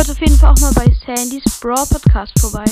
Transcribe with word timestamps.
Schaut 0.00 0.12
auf 0.12 0.20
jeden 0.20 0.36
Fall 0.38 0.52
auch 0.52 0.60
mal 0.60 0.72
bei 0.72 0.90
Sandys 1.04 1.60
Brawl 1.60 1.84
Podcast 1.86 2.32
vorbei. 2.40 2.64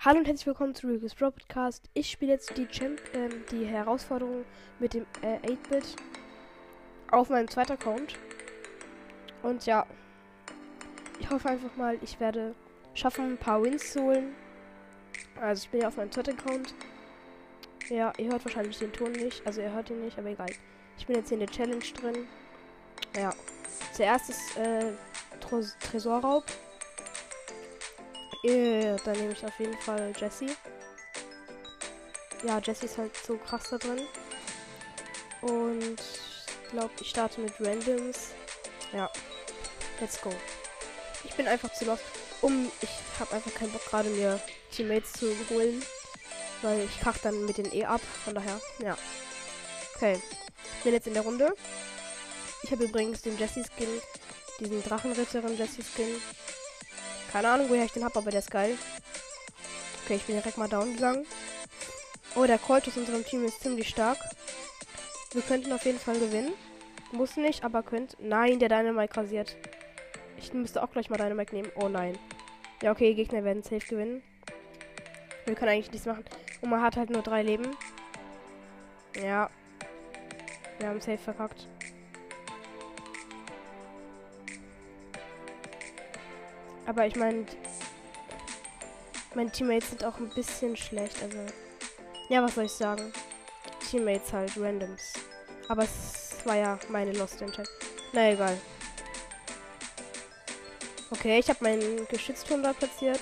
Hallo 0.00 0.18
und 0.18 0.26
herzlich 0.26 0.48
willkommen 0.48 0.74
zu 0.74 0.88
Rico's 0.88 1.14
Brawl 1.14 1.30
Podcast. 1.30 1.88
Ich 1.94 2.10
spiele 2.10 2.32
jetzt 2.32 2.56
die, 2.56 2.66
Champ 2.66 3.00
ähm, 3.12 3.30
die 3.52 3.64
Herausforderung 3.64 4.44
mit 4.80 4.92
dem 4.92 5.06
äh, 5.22 5.36
8-Bit 5.46 5.94
auf 7.12 7.30
meinem 7.30 7.46
zweiten 7.46 7.74
Account. 7.74 8.18
Und 9.44 9.64
ja, 9.66 9.86
ich 11.20 11.30
hoffe 11.30 11.48
einfach 11.48 11.76
mal, 11.76 11.96
ich 12.02 12.18
werde 12.18 12.56
schaffen, 12.94 13.34
ein 13.34 13.38
paar 13.38 13.62
Wins 13.62 13.92
zu 13.92 14.02
holen. 14.02 14.34
Also 15.40 15.62
ich 15.62 15.70
bin 15.70 15.82
ja 15.82 15.88
auf 15.88 15.96
meinem 15.96 16.10
zweiten 16.10 16.36
Account. 16.36 16.74
Ja, 17.88 18.12
ihr 18.18 18.32
hört 18.32 18.44
wahrscheinlich 18.44 18.78
den 18.78 18.92
Ton 18.92 19.12
nicht. 19.12 19.46
Also 19.46 19.60
ihr 19.60 19.72
hört 19.72 19.90
ihn 19.90 20.04
nicht, 20.04 20.18
aber 20.18 20.30
egal. 20.30 20.50
Ich 20.98 21.06
bin 21.06 21.14
jetzt 21.14 21.30
in 21.30 21.38
der 21.38 21.48
Challenge 21.48 21.84
drin. 22.00 22.26
Ja. 23.16 23.32
Zuerst 23.92 24.30
ist 24.30 24.56
äh, 24.56 24.92
Tros 25.40 25.76
Tresorraub. 25.78 26.44
Äh, 28.42 28.96
dann 29.04 29.16
nehme 29.16 29.32
ich 29.32 29.44
auf 29.44 29.58
jeden 29.58 29.78
Fall 29.78 30.12
Jesse. 30.18 30.46
Ja, 32.44 32.58
Jesse 32.58 32.86
ist 32.86 32.98
halt 32.98 33.16
so 33.16 33.36
krass 33.38 33.70
da 33.70 33.78
drin. 33.78 34.00
Und 35.40 36.00
ich 36.00 36.70
glaube, 36.70 36.90
ich 37.00 37.08
starte 37.08 37.40
mit 37.40 37.52
Randoms. 37.60 38.30
Ja. 38.92 39.10
Let's 40.00 40.20
go. 40.20 40.30
Ich 41.24 41.34
bin 41.34 41.46
einfach 41.46 41.72
zu 41.72 41.84
lost. 41.84 42.02
Um, 42.42 42.70
ich 42.82 42.90
habe 43.20 43.34
einfach 43.34 43.54
keinen 43.54 43.72
Bock 43.72 43.84
gerade 43.86 44.10
mir 44.10 44.40
Teammates 44.70 45.12
zu 45.12 45.34
holen. 45.50 45.82
Weil 46.62 46.84
ich 46.84 47.00
kach 47.00 47.16
dann 47.18 47.46
mit 47.46 47.58
den 47.58 47.72
E 47.72 47.84
ab. 47.84 48.00
Von 48.24 48.34
daher, 48.34 48.60
ja. 48.78 48.96
Okay. 49.94 50.20
Bin 50.82 50.92
jetzt 50.92 51.06
in 51.06 51.14
der 51.14 51.22
Runde. 51.22 51.54
Ich 52.64 52.72
habe 52.72 52.84
übrigens 52.84 53.20
den 53.20 53.36
Jesse-Skin. 53.36 54.00
Diesen 54.58 54.82
Drachenritterin 54.82 55.54
Jesse-Skin. 55.58 56.16
Keine 57.30 57.48
Ahnung, 57.48 57.68
woher 57.68 57.84
ich 57.84 57.92
den 57.92 58.04
habe, 58.04 58.18
aber 58.18 58.30
der 58.30 58.40
ist 58.40 58.50
geil. 58.50 58.78
Okay, 60.02 60.14
ich 60.14 60.22
bin 60.22 60.36
direkt 60.36 60.56
mal 60.56 60.66
down 60.66 60.94
gegangen. 60.94 61.26
Oh, 62.34 62.46
der 62.46 62.56
Colt 62.56 62.88
aus 62.88 62.96
unserem 62.96 63.22
Team 63.22 63.44
ist 63.44 63.60
ziemlich 63.60 63.90
stark. 63.90 64.16
Wir 65.34 65.42
könnten 65.42 65.74
auf 65.74 65.84
jeden 65.84 65.98
Fall 65.98 66.18
gewinnen. 66.18 66.54
Muss 67.12 67.36
nicht, 67.36 67.64
aber 67.64 67.82
könnt. 67.82 68.16
Nein, 68.18 68.58
der 68.58 68.70
Dynamite 68.70 69.14
rasiert. 69.14 69.56
Ich 70.38 70.54
müsste 70.54 70.82
auch 70.82 70.90
gleich 70.90 71.10
mal 71.10 71.18
Dynamite 71.18 71.54
nehmen. 71.54 71.70
Oh 71.74 71.88
nein. 71.88 72.18
Ja, 72.82 72.92
okay, 72.92 73.12
Gegner 73.12 73.44
werden 73.44 73.62
safe 73.62 73.86
gewinnen. 73.86 74.22
Wir 75.44 75.54
können 75.54 75.72
eigentlich 75.72 75.92
nichts 75.92 76.06
machen. 76.06 76.24
Und 76.62 76.70
man 76.70 76.80
hat 76.80 76.96
halt 76.96 77.10
nur 77.10 77.20
drei 77.20 77.42
Leben. 77.42 77.76
Ja. 79.22 79.50
Wir 80.78 80.88
haben 80.88 81.02
safe 81.02 81.18
verkackt. 81.18 81.68
Aber 86.86 87.06
ich 87.06 87.16
meine, 87.16 87.46
meine 89.34 89.50
Teammates 89.50 89.90
sind 89.90 90.04
auch 90.04 90.18
ein 90.18 90.28
bisschen 90.30 90.76
schlecht. 90.76 91.22
Also, 91.22 91.38
ja, 92.28 92.42
was 92.42 92.54
soll 92.54 92.64
ich 92.64 92.72
sagen? 92.72 93.12
Teammates 93.90 94.32
halt, 94.32 94.52
Randoms. 94.58 95.12
Aber 95.68 95.84
es 95.84 96.36
war 96.44 96.56
ja 96.56 96.78
meine 96.88 97.12
Lost 97.12 97.40
Entscheidung. 97.40 97.72
Na 98.12 98.30
egal. 98.30 98.58
Okay, 101.10 101.38
ich 101.38 101.48
habe 101.48 101.62
meinen 101.62 102.06
Geschützturm 102.08 102.62
da 102.62 102.72
platziert. 102.72 103.20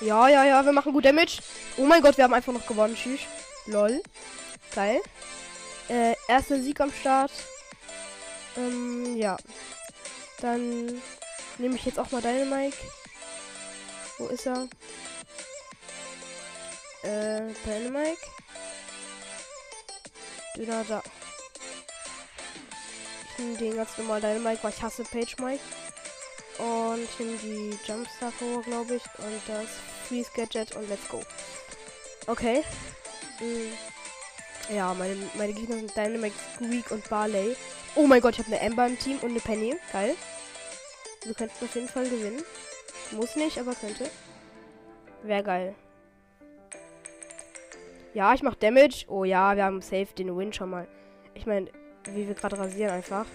Ja, 0.00 0.28
ja, 0.28 0.44
ja, 0.44 0.64
wir 0.64 0.72
machen 0.72 0.92
gut 0.92 1.04
Damage. 1.04 1.38
Oh 1.76 1.84
mein 1.84 2.02
Gott, 2.02 2.16
wir 2.16 2.24
haben 2.24 2.34
einfach 2.34 2.52
noch 2.52 2.66
gewonnen. 2.66 2.94
Tschüss. 2.94 3.20
Lol. 3.66 4.02
Geil. 4.74 5.00
Äh, 5.88 6.14
erster 6.28 6.60
Sieg 6.60 6.80
am 6.80 6.92
Start. 6.92 7.30
Ähm, 8.58 9.16
ja. 9.16 9.36
Dann 10.40 11.00
nehme 11.58 11.76
ich 11.76 11.84
jetzt 11.84 11.98
auch 11.98 12.10
mal 12.10 12.22
deine 12.22 12.44
Mike. 12.44 12.76
Wo 14.18 14.26
ist 14.26 14.46
er? 14.46 14.68
Äh, 17.02 17.52
deine 17.64 17.90
Mike. 17.90 18.20
Da, 20.56 20.82
da. 20.82 21.02
Ich 23.30 23.38
nehme 23.38 23.56
den 23.56 23.76
ganz 23.76 23.96
normal 23.96 24.20
deine 24.20 24.40
Mike, 24.40 24.58
weil 24.62 24.72
ich 24.72 24.82
hasse 24.82 25.04
Page 25.04 25.36
Mike. 25.38 25.62
Und 26.58 27.04
ich 27.04 27.18
nehme 27.20 27.38
die 27.38 27.78
Jumpstart 27.86 28.34
vor, 28.34 28.62
glaube 28.62 28.96
ich. 28.96 29.02
Und 29.18 29.40
das 29.46 29.68
Freeze 30.08 30.30
Gadget 30.34 30.74
und 30.74 30.88
let's 30.88 31.08
go. 31.08 31.22
Okay. 32.26 32.64
Mhm. 33.40 33.72
Ja, 34.74 34.92
meine, 34.94 35.16
meine 35.34 35.52
Gegner 35.52 35.76
sind 35.76 35.96
Dynamic, 35.96 36.32
Squeak 36.56 36.90
und 36.90 37.08
Barley. 37.08 37.56
Oh 37.94 38.06
mein 38.06 38.20
Gott, 38.20 38.34
ich 38.34 38.38
habe 38.38 38.52
eine 38.52 38.60
Ember 38.60 38.86
im 38.86 38.98
Team 38.98 39.18
und 39.18 39.30
eine 39.30 39.40
Penny. 39.40 39.76
Geil. 39.92 40.14
Wir 41.24 41.34
könnten 41.34 41.64
auf 41.64 41.74
jeden 41.74 41.88
Fall 41.88 42.04
gewinnen. 42.04 42.42
Muss 43.12 43.36
nicht, 43.36 43.58
aber 43.58 43.74
könnte. 43.74 44.10
Wäre 45.22 45.42
geil. 45.42 45.74
Ja, 48.14 48.34
ich 48.34 48.42
mache 48.42 48.56
Damage. 48.56 49.04
Oh 49.08 49.24
ja, 49.24 49.56
wir 49.56 49.64
haben 49.64 49.82
safe 49.82 50.14
den 50.16 50.36
Win 50.36 50.52
schon 50.52 50.70
mal. 50.70 50.88
Ich 51.34 51.46
meine, 51.46 51.70
wie 52.04 52.26
wir 52.26 52.34
gerade 52.34 52.58
rasieren 52.58 52.92
einfach. 52.92 53.26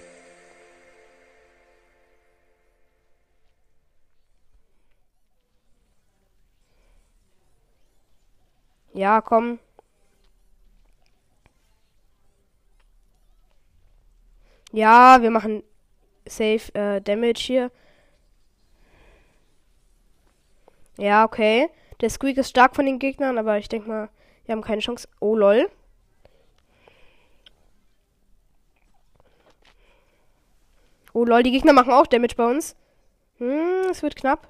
Ja, 8.94 9.22
komm. 9.22 9.60
Ja, 14.74 15.22
wir 15.22 15.30
machen 15.30 15.64
safe 16.28 16.74
äh, 16.74 17.00
Damage 17.00 17.40
hier. 17.40 17.72
Ja, 20.98 21.26
okay. 21.26 21.70
Der 22.02 22.10
Squeak 22.10 22.38
ist 22.38 22.50
stark 22.50 22.76
von 22.76 22.86
den 22.86 23.00
Gegnern, 23.00 23.38
aber 23.38 23.58
ich 23.60 23.70
denke 23.70 23.88
mal, 23.88 24.10
wir 24.46 24.54
haben 24.54 24.62
keine 24.62 24.82
Chance. 24.82 25.08
Oh, 25.20 25.36
lol. 25.36 25.70
Oh, 31.14 31.24
lol, 31.24 31.44
die 31.44 31.52
Gegner 31.52 31.74
machen 31.74 31.94
auch 31.94 32.08
Damage 32.08 32.36
bei 32.36 32.50
uns. 32.50 32.76
Hm, 33.38 33.92
es 33.92 34.02
wird 34.02 34.16
knapp. 34.16 34.50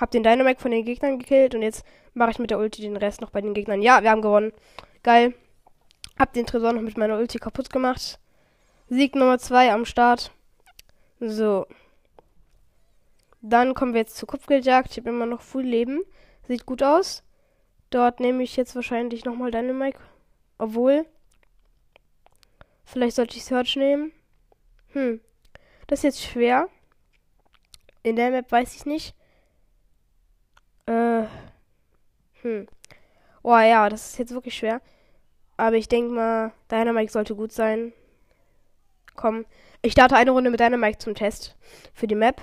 Hab 0.00 0.10
den 0.10 0.22
Dynamic 0.22 0.60
von 0.60 0.70
den 0.70 0.84
Gegnern 0.84 1.18
gekillt 1.18 1.54
und 1.54 1.62
jetzt 1.62 1.84
mache 2.14 2.30
ich 2.30 2.38
mit 2.38 2.50
der 2.50 2.58
Ulti 2.58 2.80
den 2.80 2.96
Rest 2.96 3.20
noch 3.20 3.30
bei 3.30 3.42
den 3.42 3.52
Gegnern. 3.52 3.82
Ja, 3.82 4.02
wir 4.02 4.10
haben 4.10 4.22
gewonnen. 4.22 4.52
Geil. 5.02 5.34
Hab 6.18 6.32
den 6.32 6.46
Tresor 6.46 6.72
noch 6.72 6.82
mit 6.82 6.96
meiner 6.98 7.16
Ulti 7.16 7.38
kaputt 7.38 7.70
gemacht. 7.70 8.18
Sieg 8.88 9.14
Nummer 9.14 9.38
2 9.38 9.72
am 9.72 9.84
Start. 9.84 10.32
So. 11.20 11.66
Dann 13.40 13.74
kommen 13.74 13.94
wir 13.94 14.00
jetzt 14.00 14.16
zur 14.16 14.26
Kopfgeldjagd. 14.26 14.90
Ich 14.90 14.96
habe 14.98 15.10
immer 15.10 15.26
noch 15.26 15.42
viel 15.42 15.60
Leben. 15.60 16.00
Sieht 16.48 16.66
gut 16.66 16.82
aus. 16.82 17.22
Dort 17.90 18.18
nehme 18.18 18.42
ich 18.42 18.56
jetzt 18.56 18.74
wahrscheinlich 18.74 19.24
nochmal 19.24 19.52
Dynamite. 19.52 19.98
Obwohl. 20.58 21.06
Vielleicht 22.84 23.16
sollte 23.16 23.36
ich 23.36 23.44
Search 23.44 23.76
nehmen. 23.76 24.12
Hm. 24.94 25.20
Das 25.86 26.00
ist 26.00 26.04
jetzt 26.04 26.22
schwer. 26.22 26.68
In 28.02 28.16
der 28.16 28.30
Map 28.30 28.50
weiß 28.50 28.74
ich 28.74 28.86
nicht. 28.86 29.14
Äh. 30.86 31.24
Hm. 32.42 32.66
Oh 33.42 33.56
ja, 33.56 33.88
das 33.88 34.10
ist 34.10 34.18
jetzt 34.18 34.32
wirklich 34.32 34.56
schwer. 34.56 34.80
Aber 35.58 35.76
ich 35.76 35.88
denke 35.88 36.14
mal, 36.14 36.52
Dynamite 36.70 37.12
sollte 37.12 37.34
gut 37.34 37.52
sein. 37.52 37.92
Komm, 39.16 39.44
ich 39.82 39.92
starte 39.92 40.16
eine 40.16 40.30
Runde 40.30 40.50
mit 40.50 40.60
Dynamite 40.60 40.98
zum 40.98 41.16
Test 41.16 41.56
für 41.92 42.06
die 42.06 42.14
Map. 42.14 42.40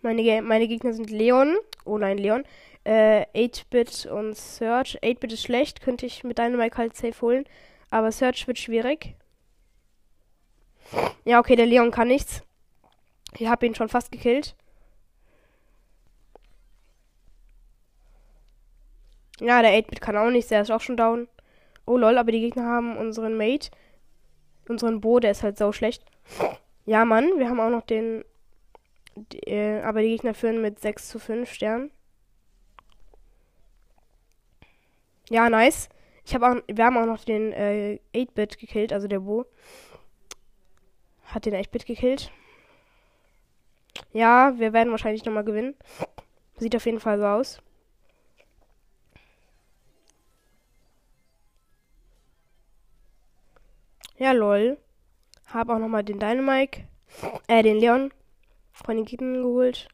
Meine, 0.00 0.40
meine 0.42 0.68
Gegner 0.68 0.92
sind 0.92 1.10
Leon. 1.10 1.56
Oh 1.84 1.98
nein, 1.98 2.16
Leon. 2.16 2.44
Äh, 2.84 3.26
8-Bit 3.34 4.06
und 4.06 4.36
Search. 4.36 5.02
8-Bit 5.02 5.32
ist 5.32 5.42
schlecht, 5.42 5.80
könnte 5.80 6.06
ich 6.06 6.22
mit 6.22 6.38
Dynamite 6.38 6.78
halt 6.78 6.96
safe 6.96 7.20
holen. 7.20 7.44
Aber 7.90 8.12
Search 8.12 8.46
wird 8.46 8.60
schwierig. 8.60 9.16
Ja, 11.24 11.40
okay, 11.40 11.56
der 11.56 11.66
Leon 11.66 11.90
kann 11.90 12.08
nichts. 12.08 12.44
Ich 13.36 13.48
habe 13.48 13.66
ihn 13.66 13.74
schon 13.74 13.88
fast 13.88 14.12
gekillt. 14.12 14.54
Ja, 19.40 19.62
der 19.62 19.72
8-Bit 19.72 20.00
kann 20.00 20.16
auch 20.16 20.30
nichts, 20.30 20.50
der 20.50 20.62
ist 20.62 20.70
auch 20.70 20.80
schon 20.80 20.96
down. 20.96 21.26
Oh 21.88 21.96
lol, 21.96 22.18
aber 22.18 22.32
die 22.32 22.40
Gegner 22.40 22.64
haben 22.64 22.98
unseren 22.98 23.36
Mate. 23.36 23.70
Unseren 24.68 25.00
Bo, 25.00 25.20
der 25.20 25.30
ist 25.30 25.42
halt 25.42 25.56
so 25.56 25.72
schlecht. 25.72 26.04
Ja, 26.84 27.06
Mann, 27.06 27.38
wir 27.38 27.48
haben 27.48 27.60
auch 27.60 27.70
noch 27.70 27.86
den. 27.86 28.24
Die, 29.16 29.38
äh, 29.38 29.80
aber 29.80 30.02
die 30.02 30.10
Gegner 30.10 30.34
führen 30.34 30.60
mit 30.60 30.78
6 30.80 31.08
zu 31.08 31.18
5 31.18 31.50
Sternen. 31.50 31.90
Ja, 35.30 35.48
nice. 35.48 35.88
Ich 36.26 36.34
habe 36.34 36.46
auch, 36.46 36.56
wir 36.66 36.84
haben 36.84 36.98
auch 36.98 37.06
noch 37.06 37.24
den 37.24 37.52
äh, 37.52 38.00
8-Bit 38.14 38.58
gekillt, 38.58 38.92
also 38.92 39.08
der 39.08 39.20
Bo. 39.20 39.46
Hat 41.24 41.46
den 41.46 41.54
8-Bit 41.54 41.86
gekillt. 41.86 42.30
Ja, 44.12 44.58
wir 44.58 44.74
werden 44.74 44.90
wahrscheinlich 44.90 45.24
nochmal 45.24 45.44
gewinnen. 45.44 45.74
Sieht 46.58 46.76
auf 46.76 46.84
jeden 46.84 47.00
Fall 47.00 47.18
so 47.18 47.26
aus. 47.26 47.62
Ja, 54.18 54.32
lol. 54.32 54.78
Hab 55.46 55.68
auch 55.70 55.78
nochmal 55.78 56.04
den 56.04 56.18
Dynamike, 56.18 56.88
äh, 57.46 57.62
den 57.62 57.78
Leon 57.78 58.12
von 58.72 58.96
den 58.96 59.04
Gegnern 59.04 59.42
geholt. 59.42 59.88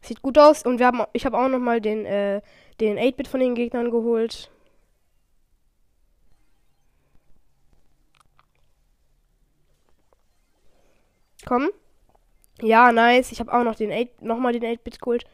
Sieht 0.00 0.22
gut 0.22 0.38
aus. 0.38 0.64
Und 0.64 0.78
wir 0.78 0.86
haben, 0.86 1.02
ich 1.12 1.26
habe 1.26 1.38
auch 1.38 1.48
nochmal 1.48 1.80
den, 1.80 2.06
äh, 2.06 2.40
den 2.80 2.98
8-Bit 2.98 3.28
von 3.28 3.40
den 3.40 3.54
Gegnern 3.54 3.90
geholt. 3.90 4.50
Komm. 11.44 11.70
Ja, 12.60 12.92
nice. 12.92 13.32
Ich 13.32 13.40
habe 13.40 13.52
auch 13.52 13.64
noch 13.64 13.74
den 13.74 13.92
8, 13.92 14.22
nochmal 14.22 14.52
den 14.52 14.64
8-Bit 14.64 15.00
geholt. 15.00 15.24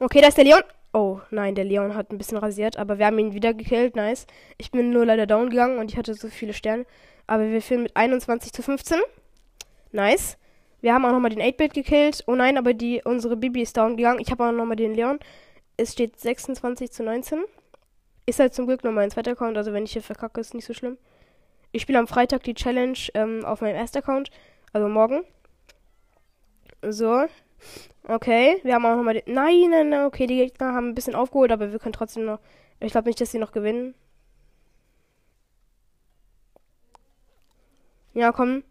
Okay, 0.00 0.20
da 0.20 0.28
ist 0.28 0.36
der 0.36 0.44
Leon. 0.44 0.62
Oh, 0.94 1.20
nein, 1.32 1.56
der 1.56 1.64
Leon 1.64 1.96
hat 1.96 2.12
ein 2.12 2.18
bisschen 2.18 2.38
rasiert, 2.38 2.76
aber 2.76 2.98
wir 2.98 3.06
haben 3.06 3.18
ihn 3.18 3.34
wieder 3.34 3.52
gekillt. 3.52 3.96
Nice. 3.96 4.28
Ich 4.58 4.70
bin 4.70 4.90
nur 4.90 5.04
leider 5.04 5.26
down 5.26 5.50
gegangen 5.50 5.78
und 5.78 5.90
ich 5.90 5.98
hatte 5.98 6.14
so 6.14 6.28
viele 6.28 6.52
Sterne. 6.52 6.86
Aber 7.26 7.50
wir 7.50 7.60
führen 7.60 7.82
mit 7.82 7.96
21 7.96 8.52
zu 8.52 8.62
15. 8.62 9.00
Nice. 9.90 10.38
Wir 10.80 10.94
haben 10.94 11.04
auch 11.04 11.10
nochmal 11.10 11.30
den 11.30 11.42
8-Bit 11.42 11.74
gekillt. 11.74 12.22
Oh 12.28 12.36
nein, 12.36 12.56
aber 12.56 12.74
die, 12.74 13.02
unsere 13.04 13.36
Bibi 13.36 13.62
ist 13.62 13.76
down 13.76 13.96
gegangen. 13.96 14.20
Ich 14.20 14.30
habe 14.30 14.44
auch 14.46 14.52
nochmal 14.52 14.76
den 14.76 14.94
Leon. 14.94 15.18
Es 15.76 15.94
steht 15.94 16.20
26 16.20 16.92
zu 16.92 17.02
19. 17.02 17.42
Ist 18.26 18.38
halt 18.38 18.54
zum 18.54 18.66
Glück 18.66 18.84
nur 18.84 18.92
mein 18.92 19.10
zweiter 19.10 19.32
Account, 19.32 19.56
also 19.56 19.72
wenn 19.72 19.84
ich 19.84 19.92
hier 19.92 20.02
verkacke, 20.02 20.40
ist 20.40 20.54
nicht 20.54 20.64
so 20.64 20.74
schlimm. 20.74 20.96
Ich 21.72 21.82
spiele 21.82 21.98
am 21.98 22.06
Freitag 22.06 22.44
die 22.44 22.54
Challenge 22.54 22.96
ähm, 23.14 23.44
auf 23.44 23.60
meinem 23.62 23.74
ersten 23.74 23.98
Account, 23.98 24.30
also 24.72 24.88
morgen. 24.88 25.24
So. 26.82 27.26
Okay, 28.06 28.60
wir 28.62 28.74
haben 28.74 28.86
auch 28.86 28.96
nochmal. 28.96 29.22
Nein, 29.26 29.70
nein, 29.70 29.88
nein, 29.88 30.06
okay, 30.06 30.26
die 30.26 30.36
Gegner 30.36 30.74
haben 30.74 30.90
ein 30.90 30.94
bisschen 30.94 31.14
aufgeholt, 31.14 31.52
aber 31.52 31.72
wir 31.72 31.78
können 31.78 31.94
trotzdem 31.94 32.24
noch. 32.24 32.40
Ich 32.80 32.92
glaube 32.92 33.08
nicht, 33.08 33.20
dass 33.20 33.30
sie 33.30 33.38
noch 33.38 33.52
gewinnen. 33.52 33.94
Ja, 38.14 38.30
komm. 38.32 38.62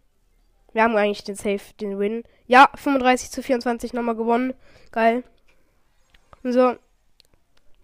Wir 0.73 0.83
haben 0.83 0.95
eigentlich 0.95 1.23
den 1.23 1.35
Safe, 1.35 1.61
den 1.79 1.99
Win. 1.99 2.23
Ja, 2.47 2.69
35 2.75 3.29
zu 3.29 3.43
24 3.43 3.93
nochmal 3.93 4.15
gewonnen. 4.15 4.53
Geil. 4.91 5.23
So. 6.43 6.75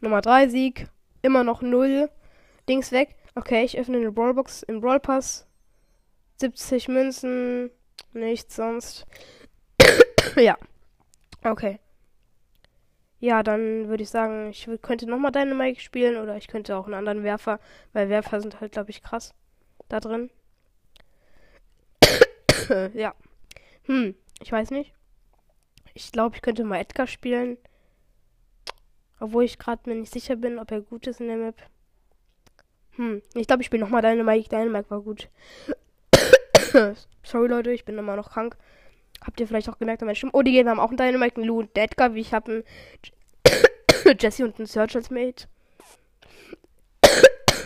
Nummer 0.02 0.22
3 0.22 0.50
Sieg. 0.50 0.88
Immer 1.22 1.44
noch 1.44 1.62
0. 1.62 2.10
Dings 2.68 2.92
weg. 2.92 3.16
Okay, 3.36 3.64
ich 3.64 3.78
öffne 3.78 3.98
eine 3.98 4.12
Brawlbox 4.12 4.64
im 4.64 4.82
Brawl 4.82 5.00
Pass. 5.00 5.48
70 6.38 6.88
Münzen. 6.88 7.70
Nichts 8.14 8.56
sonst. 8.56 9.06
ja. 10.36 10.58
Okay. 11.44 11.80
Ja, 13.20 13.44
dann 13.44 13.90
würde 13.90 14.04
ich 14.04 14.10
sagen, 14.10 14.50
ich 14.50 14.70
könnte 14.82 15.06
nochmal 15.06 15.32
Dynamite 15.32 15.82
spielen 15.82 16.18
oder 16.18 16.38
ich 16.38 16.48
könnte 16.48 16.78
auch 16.78 16.86
einen 16.86 16.94
anderen 16.94 17.24
Werfer, 17.24 17.60
weil 17.92 18.10
Werfer 18.10 18.40
sind 18.40 18.62
halt, 18.62 18.72
glaube 18.72 18.92
ich, 18.92 19.04
krass 19.04 19.34
da 19.90 20.00
drin. 20.00 20.30
ja. 22.94 23.14
Hm, 23.84 24.16
ich 24.42 24.52
weiß 24.52 24.72
nicht. 24.72 24.94
Ich 25.94 26.12
glaube, 26.12 26.36
ich 26.36 26.42
könnte 26.42 26.64
mal 26.64 26.80
Edgar 26.80 27.08
spielen. 27.08 27.58
Obwohl 29.20 29.44
ich 29.44 29.60
gerade 29.60 29.90
mir 29.90 29.96
nicht 29.96 30.14
sicher 30.14 30.38
bin, 30.38 30.60
ob 30.60 30.72
er 30.72 30.82
gut 30.82 31.08
ist 31.08 31.20
in 31.20 31.28
der 31.28 31.38
Map. 31.38 31.62
Hm, 32.92 33.22
ich 33.34 33.48
glaube, 33.48 33.62
ich 33.62 33.68
spiele 33.68 33.84
nochmal 33.84 34.02
Dynamite. 34.02 34.50
Dynamite 34.50 34.90
war 34.90 35.02
gut. 35.02 35.30
Sorry, 37.24 37.48
Leute, 37.50 37.72
ich 37.72 37.84
bin 37.84 37.98
immer 37.98 38.16
noch 38.16 38.32
krank. 38.32 38.56
Habt 39.26 39.40
ihr 39.40 39.48
vielleicht 39.48 39.70
auch 39.70 39.78
gemerkt 39.78 40.02
an 40.02 40.08
meiner 40.08 40.16
Stimme? 40.16 40.32
Oh, 40.34 40.42
die 40.42 40.52
Gegner 40.52 40.72
haben 40.72 40.80
auch 40.80 40.90
einen 40.90 40.98
Dynamite, 40.98 41.38
einen 41.38 41.46
Lou 41.46 41.60
und 41.60 41.78
Edgar, 41.78 42.14
wie 42.14 42.22
ich 42.22 42.34
habe 42.34 42.64
einen 44.06 44.18
Jesse 44.20 44.46
und 44.46 44.58
einen 44.58 44.68
Search 44.68 44.96
als 44.96 45.10
Mate. 45.10 45.48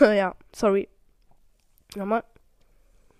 ja, 0.00 0.34
sorry. 0.54 0.88
Nochmal. 1.94 2.24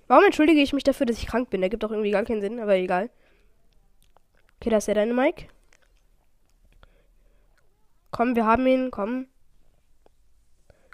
Warum 0.09 0.25
entschuldige 0.25 0.61
ich 0.61 0.73
mich 0.73 0.85
dafür, 0.85 1.07
dass 1.07 1.19
ich 1.19 1.27
krank 1.27 1.51
bin? 1.51 1.61
Der 1.61 1.71
gibt 1.71 1.83
doch 1.83 1.91
irgendwie 1.91 2.11
gar 2.11 2.25
keinen 2.25 2.41
Sinn, 2.41 2.61
aber 2.61 2.75
egal. 2.75 3.11
Okay, 4.61 4.71
da 4.71 4.79
ist 4.79 4.89
der 4.89 4.95
Dynamite. 4.95 5.47
Komm, 8.11 8.37
wir 8.37 8.47
haben 8.47 8.67
ihn. 8.67 8.91
Komm. 8.91 9.27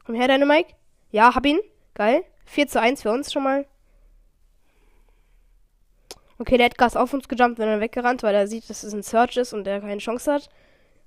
Komm 0.04 0.14
her, 0.14 0.28
deine 0.28 0.46
Mike. 0.46 0.74
Ja, 1.10 1.34
hab 1.34 1.44
ihn. 1.46 1.60
Geil. 1.94 2.24
4 2.46 2.66
zu 2.68 2.80
1 2.80 3.02
für 3.02 3.10
uns 3.10 3.32
schon 3.32 3.42
mal. 3.44 3.66
Okay, 6.40 6.56
der 6.56 6.68
Edgar 6.68 6.86
ist 6.86 6.96
auf 6.96 7.12
uns 7.12 7.28
gejumpt, 7.28 7.58
wenn 7.58 7.68
er 7.68 7.80
weggerannt, 7.80 8.22
weil 8.22 8.34
er 8.34 8.46
sieht, 8.46 8.70
dass 8.70 8.82
es 8.82 8.94
ein 8.94 9.02
Search 9.02 9.36
ist 9.36 9.52
und 9.52 9.64
der 9.64 9.82
keine 9.82 9.98
Chance 9.98 10.32
hat. 10.32 10.48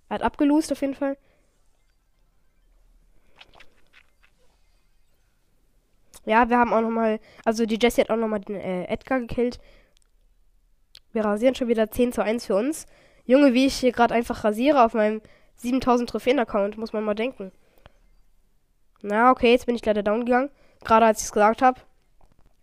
Er 0.07 0.15
hat 0.15 0.21
abgelost 0.21 0.71
auf 0.71 0.81
jeden 0.81 0.93
Fall. 0.93 1.17
Ja, 6.25 6.49
wir 6.49 6.59
haben 6.59 6.71
auch 6.71 6.81
nochmal, 6.81 7.19
also 7.45 7.65
die 7.65 7.79
Jessie 7.81 8.01
hat 8.01 8.11
auch 8.11 8.15
nochmal 8.15 8.41
den 8.41 8.57
äh, 8.57 8.85
Edgar 8.85 9.21
gekillt. 9.21 9.59
Wir 11.13 11.25
rasieren 11.25 11.55
schon 11.55 11.67
wieder 11.67 11.89
10 11.89 12.13
zu 12.13 12.23
1 12.23 12.45
für 12.45 12.55
uns. 12.55 12.85
Junge, 13.25 13.55
wie 13.55 13.65
ich 13.65 13.75
hier 13.77 13.91
gerade 13.91 14.13
einfach 14.13 14.43
rasiere 14.43 14.85
auf 14.85 14.93
meinem 14.93 15.19
7000 15.55 16.11
Trophäen-Account, 16.11 16.77
muss 16.77 16.93
man 16.93 17.03
mal 17.03 17.15
denken. 17.15 17.51
Na, 19.01 19.31
okay, 19.31 19.51
jetzt 19.51 19.65
bin 19.65 19.73
ich 19.73 19.83
leider 19.83 20.03
down 20.03 20.25
gegangen. 20.25 20.51
Gerade 20.83 21.07
als 21.07 21.21
ich 21.21 21.25
es 21.25 21.31
gesagt 21.31 21.63
habe. 21.63 21.81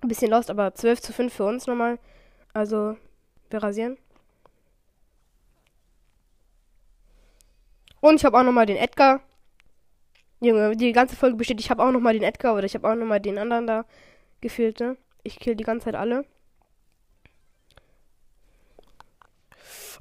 Ein 0.03 0.09
bisschen 0.09 0.31
lost, 0.31 0.51
aber 0.51 0.73
12 0.73 1.03
zu 1.03 1.13
5 1.13 1.35
für 1.35 1.45
uns 1.45 1.67
nochmal. 1.67 1.99
Also, 2.53 2.97
wir 3.51 3.63
rasieren. 3.63 3.99
Und 8.01 8.17
ich 8.17 8.25
habe 8.25 8.39
auch 8.39 8.43
nochmal 8.43 8.67
den 8.67 8.77
Edgar. 8.77 9.21
Junge, 10.41 10.75
die 10.77 10.93
ganze 10.93 11.17
Folge 11.17 11.37
besteht, 11.37 11.61
ich 11.61 11.71
habe 11.71 11.83
auch 11.83 11.93
nochmal 11.93 12.15
den 12.15 12.23
Edgar 12.23 12.55
oder 12.55 12.65
ich 12.65 12.75
habe 12.75 12.91
auch 12.91 12.95
nochmal 12.95 13.21
den 13.21 13.39
anderen 13.39 13.67
da 13.67 13.85
gefühlt, 14.41 14.81
ne? 14.81 14.97
Ich 15.23 15.39
kill 15.39 15.55
die 15.55 15.65
ganze 15.65 15.85
Zeit 15.87 15.95
alle. 15.95 16.25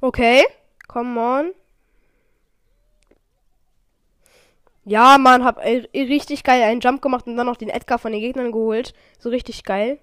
Okay, 0.00 0.44
come 0.88 1.20
on. 1.20 1.52
Ja, 4.84 5.18
man, 5.18 5.44
hab 5.44 5.58
äh, 5.58 5.86
richtig 5.94 6.42
geil 6.42 6.62
einen 6.62 6.80
Jump 6.80 7.02
gemacht 7.02 7.26
und 7.26 7.36
dann 7.36 7.46
noch 7.46 7.56
den 7.56 7.68
Edgar 7.68 7.98
von 7.98 8.12
den 8.12 8.20
Gegnern 8.22 8.50
geholt. 8.50 8.94
So 9.18 9.28
richtig 9.28 9.64
geil. 9.64 9.98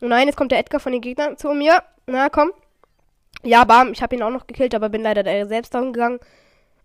Nein, 0.00 0.26
jetzt 0.26 0.36
kommt 0.36 0.52
der 0.52 0.58
Edgar 0.58 0.80
von 0.80 0.92
den 0.92 1.00
Gegnern 1.00 1.36
zu 1.36 1.52
mir. 1.52 1.82
Na, 2.06 2.28
komm. 2.28 2.52
Ja, 3.42 3.64
bam, 3.64 3.92
ich 3.92 4.02
habe 4.02 4.14
ihn 4.14 4.22
auch 4.22 4.30
noch 4.30 4.46
gekillt, 4.46 4.74
aber 4.74 4.88
bin 4.88 5.02
leider 5.02 5.22
der 5.22 5.46
selbst 5.46 5.74
down 5.74 5.92
gegangen. 5.92 6.20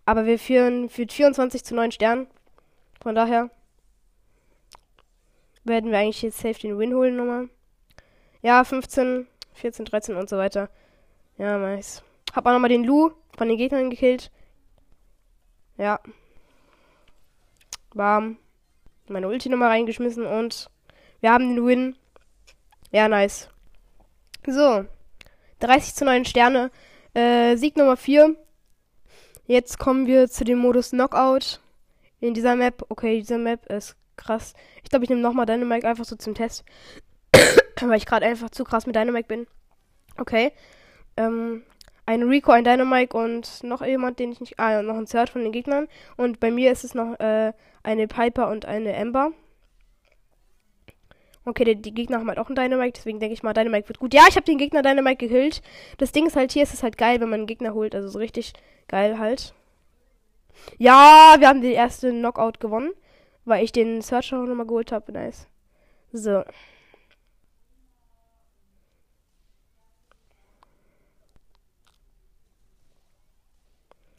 Aber 0.04 0.26
wir 0.26 0.38
führen 0.38 0.88
für 0.88 1.06
24 1.08 1.64
zu 1.64 1.74
9 1.74 1.92
Sternen. 1.92 2.26
Von 3.02 3.14
daher 3.14 3.50
werden 5.64 5.90
wir 5.90 5.98
eigentlich 5.98 6.22
jetzt 6.22 6.38
safe 6.38 6.60
den 6.60 6.78
Win 6.78 6.94
holen 6.94 7.16
nochmal. 7.16 7.48
Ja, 8.42 8.64
15 8.64 9.26
14, 9.54 9.84
13 9.84 10.16
und 10.16 10.28
so 10.28 10.36
weiter. 10.36 10.68
Ja, 11.38 11.58
nice. 11.58 12.02
Hab 12.34 12.46
auch 12.46 12.52
nochmal 12.52 12.70
den 12.70 12.84
Lu 12.84 13.10
von 13.36 13.48
den 13.48 13.56
Gegnern 13.56 13.90
gekillt. 13.90 14.30
Ja. 15.76 16.00
Bam. 17.94 18.38
Meine 19.08 19.28
Ulti 19.28 19.48
nochmal 19.48 19.70
reingeschmissen 19.70 20.26
und 20.26 20.70
wir 21.20 21.32
haben 21.32 21.54
den 21.54 21.66
Win. 21.66 21.96
Ja, 22.92 23.08
nice. 23.08 23.48
So. 24.46 24.84
30 25.60 25.94
zu 25.94 26.04
9 26.04 26.26
Sterne. 26.26 26.70
Äh, 27.14 27.56
Sieg 27.56 27.76
Nummer 27.76 27.96
4. 27.96 28.36
Jetzt 29.46 29.78
kommen 29.78 30.06
wir 30.06 30.28
zu 30.28 30.44
dem 30.44 30.58
Modus 30.58 30.90
Knockout. 30.90 31.60
In 32.20 32.34
dieser 32.34 32.54
Map. 32.54 32.84
Okay, 32.90 33.18
diese 33.18 33.38
Map 33.38 33.64
ist 33.66 33.96
krass. 34.16 34.52
Ich 34.82 34.90
glaube, 34.90 35.04
ich 35.04 35.08
nehme 35.08 35.22
nochmal 35.22 35.46
Dynamite 35.46 35.88
einfach 35.88 36.04
so 36.04 36.16
zum 36.16 36.34
Test. 36.34 36.64
weil 37.80 37.96
ich 37.96 38.06
gerade 38.06 38.26
einfach 38.26 38.50
zu 38.50 38.62
krass 38.62 38.86
mit 38.86 38.94
Dynamite 38.94 39.26
bin. 39.26 39.46
Okay. 40.18 40.52
Ähm, 41.16 41.62
ein 42.04 42.22
Rico, 42.24 42.52
ein 42.52 42.64
Dynamite 42.64 43.16
und 43.16 43.64
noch 43.64 43.82
jemand, 43.82 44.18
den 44.18 44.32
ich 44.32 44.40
nicht. 44.40 44.60
Ah, 44.60 44.82
noch 44.82 44.96
ein 44.96 45.06
Third 45.06 45.30
von 45.30 45.42
den 45.42 45.52
Gegnern. 45.52 45.88
Und 46.18 46.40
bei 46.40 46.50
mir 46.50 46.70
ist 46.70 46.84
es 46.84 46.94
noch 46.94 47.18
äh, 47.20 47.54
eine 47.82 48.06
Piper 48.06 48.50
und 48.50 48.66
eine 48.66 48.92
Ember. 48.92 49.32
Okay, 51.44 51.64
die, 51.64 51.76
die, 51.76 51.92
Gegner 51.92 52.18
haben 52.18 52.28
halt 52.28 52.38
auch 52.38 52.46
einen 52.46 52.54
Dynamite, 52.54 52.92
deswegen 52.98 53.18
denke 53.18 53.34
ich 53.34 53.42
mal, 53.42 53.52
Dynamite 53.52 53.88
wird 53.88 53.98
gut. 53.98 54.14
Ja, 54.14 54.22
ich 54.28 54.36
habe 54.36 54.44
den 54.44 54.58
Gegner 54.58 54.82
Dynamite 54.82 55.16
gekillt. 55.16 55.60
Das 55.98 56.12
Ding 56.12 56.26
ist 56.26 56.36
halt, 56.36 56.52
hier 56.52 56.62
ist 56.62 56.72
es 56.74 56.82
halt 56.84 56.96
geil, 56.96 57.20
wenn 57.20 57.28
man 57.30 57.40
einen 57.40 57.46
Gegner 57.48 57.74
holt. 57.74 57.94
Also 57.94 58.08
so 58.08 58.18
richtig 58.18 58.52
geil 58.86 59.18
halt. 59.18 59.54
Ja, 60.78 61.36
wir 61.38 61.48
haben 61.48 61.62
die 61.62 61.72
erste 61.72 62.10
Knockout 62.10 62.60
gewonnen, 62.60 62.92
weil 63.44 63.64
ich 63.64 63.72
den 63.72 64.02
Searcher 64.02 64.38
nochmal 64.38 64.66
geholt 64.66 64.92
habe. 64.92 65.12
Nice. 65.12 65.48
So. 66.12 66.44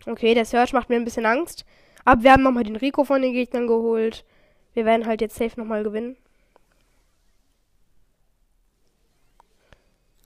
Okay, 0.06 0.34
der 0.34 0.46
Search 0.46 0.74
macht 0.74 0.90
mir 0.90 0.98
ein 0.98 1.06
bisschen 1.06 1.26
Angst. 1.26 1.66
Aber 2.06 2.24
wir 2.24 2.34
haben 2.34 2.44
nochmal 2.44 2.64
den 2.64 2.76
Rico 2.76 3.06
von 3.06 3.22
den 3.22 3.34
Gegnern 3.34 3.68
geholt. 3.68 4.26
Wir 4.74 4.86
werden 4.86 5.06
halt 5.06 5.22
jetzt 5.22 5.38
safe 5.38 5.58
nochmal 5.60 5.84
gewinnen. 5.84 6.18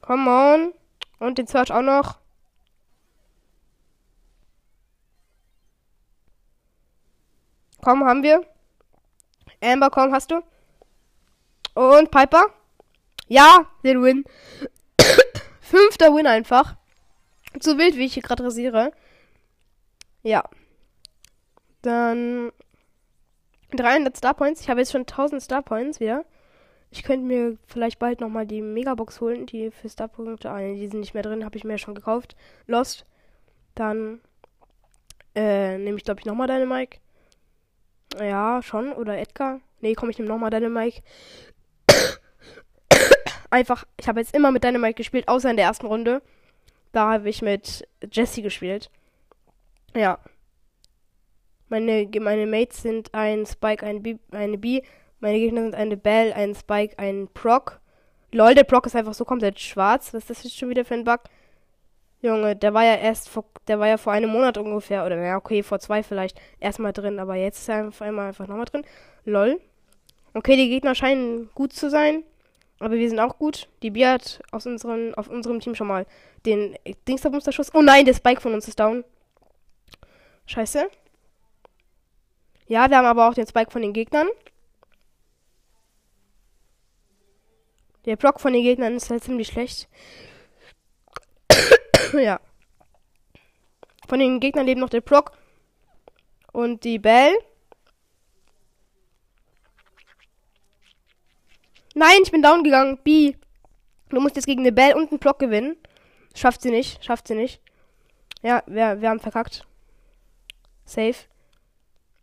Come 0.08 0.30
on. 0.30 0.74
Und 1.20 1.38
den 1.38 1.48
Search 1.48 1.70
auch 1.70 1.82
noch. 1.82 2.18
Komm, 7.82 8.06
haben 8.06 8.24
wir. 8.24 8.46
Amber, 9.62 9.90
komm, 9.90 10.14
hast 10.14 10.32
du. 10.32 10.42
Und 11.74 12.10
Piper. 12.10 12.46
Ja, 13.28 13.66
den 13.84 14.02
Win. 14.02 14.24
Fünfter 15.60 16.16
Win 16.16 16.26
einfach. 16.26 16.78
So 17.60 17.78
wild, 17.78 17.98
wie 17.98 18.06
ich 18.06 18.14
hier 18.14 18.24
gerade 18.24 18.46
rasiere. 18.46 18.94
Ja. 20.24 20.46
Dann 21.82 22.54
300 23.72 24.16
Star 24.16 24.34
Points. 24.34 24.62
Ich 24.62 24.70
habe 24.70 24.80
jetzt 24.80 24.94
schon 24.94 25.02
1000 25.02 25.44
Star 25.44 25.62
Points 25.62 26.00
wieder. 26.00 26.24
Ich 26.90 27.04
könnte 27.04 27.26
mir 27.26 27.58
vielleicht 27.68 28.00
bald 28.00 28.22
nochmal 28.22 28.48
die 28.48 28.62
Megabox 28.62 29.20
holen, 29.20 29.46
die 29.46 29.72
für 29.72 29.90
Star 29.90 30.08
Punkte. 30.08 30.50
Ah, 30.50 30.60
die 30.60 30.88
sind 30.88 31.02
nicht 31.02 31.14
mehr 31.14 31.24
drin, 31.24 31.44
habe 31.44 31.58
ich 31.58 31.64
mir 31.64 31.78
schon 31.78 31.96
gekauft. 31.96 32.36
Lost. 32.66 33.06
Dann 33.76 34.22
äh, 35.36 35.78
nehme 35.78 35.98
ich, 35.98 36.04
glaube 36.04 36.20
ich, 36.20 36.26
nochmal 36.26 36.48
deine 36.48 36.66
Mike. 36.66 37.00
Ja, 38.20 38.62
schon. 38.64 38.94
Oder 38.94 39.18
Edgar. 39.18 39.60
Nee, 39.82 39.94
komm, 39.94 40.10
ich 40.10 40.18
nehme 40.18 40.30
nochmal 40.30 40.50
deine 40.50 40.70
Mike. 40.70 41.02
Einfach, 43.50 43.86
ich 44.00 44.08
habe 44.08 44.20
jetzt 44.20 44.34
immer 44.34 44.52
mit 44.52 44.64
deine 44.64 44.80
Mike 44.80 44.96
gespielt, 44.96 45.28
außer 45.28 45.50
in 45.50 45.58
der 45.58 45.66
ersten 45.66 45.86
Runde. 45.86 46.22
Da 46.92 47.12
habe 47.12 47.30
ich 47.30 47.42
mit 47.42 47.88
Jesse 48.12 48.42
gespielt. 48.42 48.90
Ja. 49.96 50.20
Meine, 51.70 52.10
meine 52.20 52.48
Mates 52.48 52.82
sind 52.82 53.14
ein 53.14 53.46
Spike, 53.46 53.86
ein 53.86 54.02
B, 54.02 54.18
eine 54.32 54.58
B. 54.58 54.82
Meine 55.20 55.40
Gegner 55.40 55.62
sind 55.64 55.76
eine 55.76 55.98
Bell, 55.98 56.34
ein 56.34 56.56
Spike, 56.56 56.98
ein 57.00 57.28
Proc. 57.34 57.80
Lol, 58.32 58.54
der 58.56 58.64
Proc 58.64 58.86
ist 58.86 58.96
einfach 58.96 59.14
so 59.14 59.26
komplett 59.26 59.60
schwarz. 59.60 60.14
Was 60.14 60.24
ist 60.24 60.30
das 60.30 60.44
jetzt 60.44 60.58
schon 60.58 60.70
wieder 60.70 60.86
für 60.86 60.94
ein 60.94 61.04
Bug? 61.04 61.22
Junge, 62.22 62.56
der 62.56 62.74
war 62.74 62.84
ja 62.84 62.96
erst 62.96 63.30
vor, 63.30 63.46
der 63.68 63.80
war 63.80 63.88
ja 63.88 63.98
vor 63.98 64.12
einem 64.14 64.32
Monat 64.32 64.58
ungefähr, 64.58 65.06
oder 65.06 65.16
naja, 65.16 65.38
okay, 65.38 65.62
vor 65.62 65.80
zwei 65.80 66.02
vielleicht, 66.02 66.40
erstmal 66.60 66.92
drin, 66.92 67.20
aber 67.20 67.36
jetzt 67.36 67.60
ist 67.60 67.70
er 67.70 67.90
auf 67.90 68.02
einmal 68.02 68.30
einfach 68.30 68.48
nochmal 68.48 68.66
drin. 68.66 68.84
Lol. 69.24 69.62
Okay, 70.34 70.56
die 70.56 70.70
Gegner 70.70 70.96
scheinen 70.96 71.50
gut 71.54 71.74
zu 71.74 71.90
sein, 71.90 72.24
aber 72.80 72.96
wir 72.96 73.10
sind 73.10 73.20
auch 73.20 73.38
gut. 73.38 73.68
Die 73.84 73.92
Bia 73.92 74.14
hat 74.14 74.42
aus 74.52 74.66
unseren, 74.66 75.14
auf 75.16 75.30
unserem 75.30 75.60
Team 75.60 75.76
schon 75.76 75.88
mal 75.88 76.06
den 76.46 76.76
Dingsabumsterschuss. 77.08 77.74
Oh 77.74 77.82
nein, 77.82 78.06
der 78.06 78.14
Spike 78.14 78.42
von 78.42 78.54
uns 78.54 78.68
ist 78.68 78.80
down. 78.80 79.04
Scheiße. 80.48 80.90
Ja, 82.68 82.90
wir 82.90 82.98
haben 82.98 83.06
aber 83.06 83.30
auch 83.30 83.34
den 83.34 83.48
Spike 83.48 83.72
von 83.72 83.82
den 83.82 83.94
Gegnern. 83.94 84.28
Der 88.08 88.16
Block 88.16 88.40
von 88.40 88.54
den 88.54 88.64
Gegnern 88.64 88.96
ist 88.96 89.10
halt 89.10 89.22
ziemlich 89.22 89.50
schlecht. 89.50 89.90
ja. 92.14 92.40
Von 94.08 94.20
den 94.20 94.40
Gegnern 94.40 94.66
leben 94.66 94.80
noch 94.80 94.90
der 94.90 95.02
Proc 95.02 95.38
und 96.54 96.86
die 96.86 97.00
Bell. 97.00 97.38
Nein, 101.96 102.20
ich 102.24 102.32
bin 102.32 102.42
down 102.42 102.64
gegangen. 102.64 102.98
B. 103.04 103.36
Du 104.08 104.22
musst 104.22 104.38
jetzt 104.38 104.46
gegen 104.46 104.62
eine 104.62 104.72
Bell 104.72 104.94
und 104.94 105.12
einen 105.12 105.20
Block 105.20 105.40
gewinnen. 105.40 105.76
Schafft 106.34 106.62
sie 106.62 106.72
nicht. 106.72 107.04
Schafft 107.04 107.28
sie 107.28 107.36
nicht. 107.36 107.62
Ja, 108.42 108.64
wir, 108.68 109.02
wir 109.02 109.10
haben 109.10 109.20
verkackt. 109.20 109.68
Safe. 110.86 111.26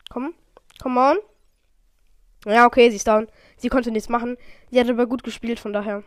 Komm. 0.08 0.32
Come 0.82 0.98
on. 0.98 1.18
Ja, 2.50 2.64
okay, 2.64 2.88
sie 2.88 2.96
ist 2.96 3.06
down. 3.06 3.28
Sie 3.64 3.70
konnte 3.70 3.90
nichts 3.90 4.10
machen. 4.10 4.36
Sie 4.70 4.78
hat 4.78 4.90
aber 4.90 5.06
gut 5.06 5.24
gespielt, 5.24 5.58
von 5.58 5.72
daher. 5.72 6.02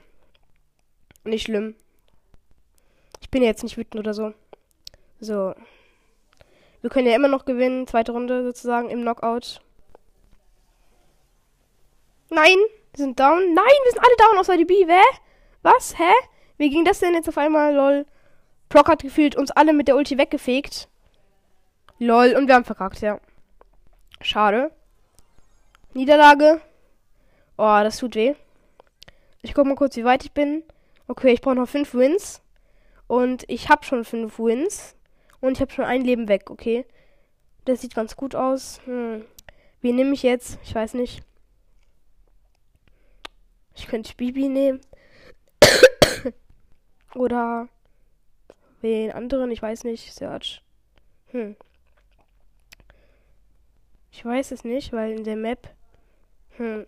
Nicht 1.24 1.46
schlimm. 1.48 1.74
Ich 3.20 3.32
bin 3.32 3.42
jetzt 3.42 3.64
nicht 3.64 3.78
wütend 3.78 4.00
oder 4.00 4.14
so. 4.14 4.36
So. 5.20 5.56
Wir 6.82 6.92
können 6.92 7.08
ja 7.08 7.16
immer 7.16 7.30
noch 7.30 7.46
gewinnen. 7.46 7.88
Zweite 7.88 8.12
Runde 8.12 8.44
sozusagen 8.44 8.92
im 8.92 9.02
Knockout. 9.02 9.60
Nein! 12.30 12.58
Wir 12.92 13.06
sind 13.06 13.20
down. 13.20 13.56
Nein, 13.56 13.66
wir 13.86 13.92
sind 13.92 14.04
alle 14.06 14.18
down 14.20 14.38
außer 14.38 14.56
die 14.56 14.66
B. 14.66 14.86
Wer? 14.86 15.02
Was? 15.64 15.98
Hä? 15.98 16.14
Wie 16.60 16.70
ging 16.70 16.86
das 16.86 17.00
denn 17.00 17.16
jetzt 17.16 17.28
auf 17.28 17.40
einmal? 17.40 17.74
Lol. 17.74 18.06
Proc 18.70 18.88
hat 18.88 19.02
gefühlt 19.02 19.36
uns 19.36 19.50
alle 19.50 19.74
mit 19.74 19.88
der 19.88 19.96
Ulti 19.96 20.20
weggefegt. 20.20 20.90
Lol. 21.98 22.36
Und 22.38 22.48
wir 22.48 22.54
haben 22.54 22.66
verkackt, 22.66 23.02
ja. 23.02 23.20
Schade. 24.22 24.70
Niederlage. 25.96 26.62
Oh, 27.58 27.80
das 27.82 27.98
tut 27.98 28.16
weh. 28.16 28.36
Ich 29.42 29.54
guck 29.54 29.66
mal 29.66 29.76
kurz, 29.76 29.96
wie 29.96 30.04
weit 30.04 30.24
ich 30.24 30.32
bin. 30.32 30.64
Okay, 31.08 31.34
ich 31.34 31.42
brauche 31.42 31.56
noch 31.56 31.68
fünf 31.68 31.94
Wins. 31.94 32.42
Und 33.08 33.46
ich 33.48 33.70
habe 33.70 33.84
schon 33.84 34.06
fünf 34.06 34.38
Wins. 34.38 34.96
Und 35.40 35.54
ich 35.54 35.62
habe 35.62 35.72
schon 35.72 35.86
ein 35.86 36.04
Leben 36.04 36.28
weg, 36.28 36.50
okay. 36.50 36.86
Das 37.66 37.82
sieht 37.82 37.96
ganz 37.96 38.16
gut 38.16 38.36
aus. 38.36 38.80
Hm. 38.86 39.26
Wie 39.82 39.92
nehme 39.92 40.14
ich 40.14 40.24
jetzt? 40.24 40.60
Ich 40.64 40.74
weiß 40.76 40.94
nicht. 40.94 41.24
Ich 43.76 43.88
könnte 43.88 44.16
Bibi 44.16 44.50
nehmen. 44.50 44.82
Oder 47.16 47.70
wen 48.82 49.12
anderen, 49.12 49.52
ich 49.52 49.62
weiß 49.62 49.84
nicht. 49.84 50.14
Search. 50.14 50.62
Hm. 51.32 51.56
Ich 54.12 54.26
weiß 54.26 54.52
es 54.52 54.64
nicht, 54.64 54.94
weil 54.94 55.12
in 55.12 55.24
der 55.24 55.36
Map. 55.36 55.77
Hm. 56.58 56.86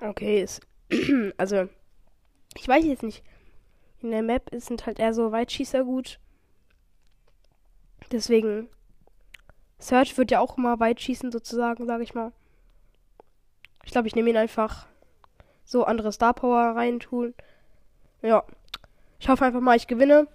Okay, 0.00 0.42
ist. 0.42 0.60
also. 1.36 1.68
Ich 2.56 2.66
weiß 2.66 2.84
jetzt 2.84 3.02
nicht. 3.02 3.22
In 4.00 4.10
der 4.10 4.22
Map 4.22 4.48
sind 4.52 4.86
halt 4.86 4.98
eher 4.98 5.12
so 5.12 5.30
Weitschießer 5.30 5.84
gut. 5.84 6.18
Deswegen. 8.10 8.68
Search 9.78 10.16
wird 10.18 10.30
ja 10.30 10.40
auch 10.40 10.58
immer 10.58 10.80
weit 10.80 11.00
schießen, 11.00 11.32
sozusagen, 11.32 11.86
sage 11.86 12.02
ich 12.02 12.14
mal. 12.14 12.32
Ich 13.84 13.92
glaube, 13.92 14.08
ich 14.08 14.14
nehme 14.14 14.30
ihn 14.30 14.36
einfach 14.36 14.86
so 15.64 15.84
andere 15.84 16.12
Star 16.12 16.34
Power 16.34 16.76
reintun. 16.76 17.34
Ja. 18.22 18.44
Ich 19.18 19.28
hoffe 19.28 19.44
einfach 19.44 19.60
mal, 19.60 19.76
ich 19.76 19.86
gewinne. 19.86 20.26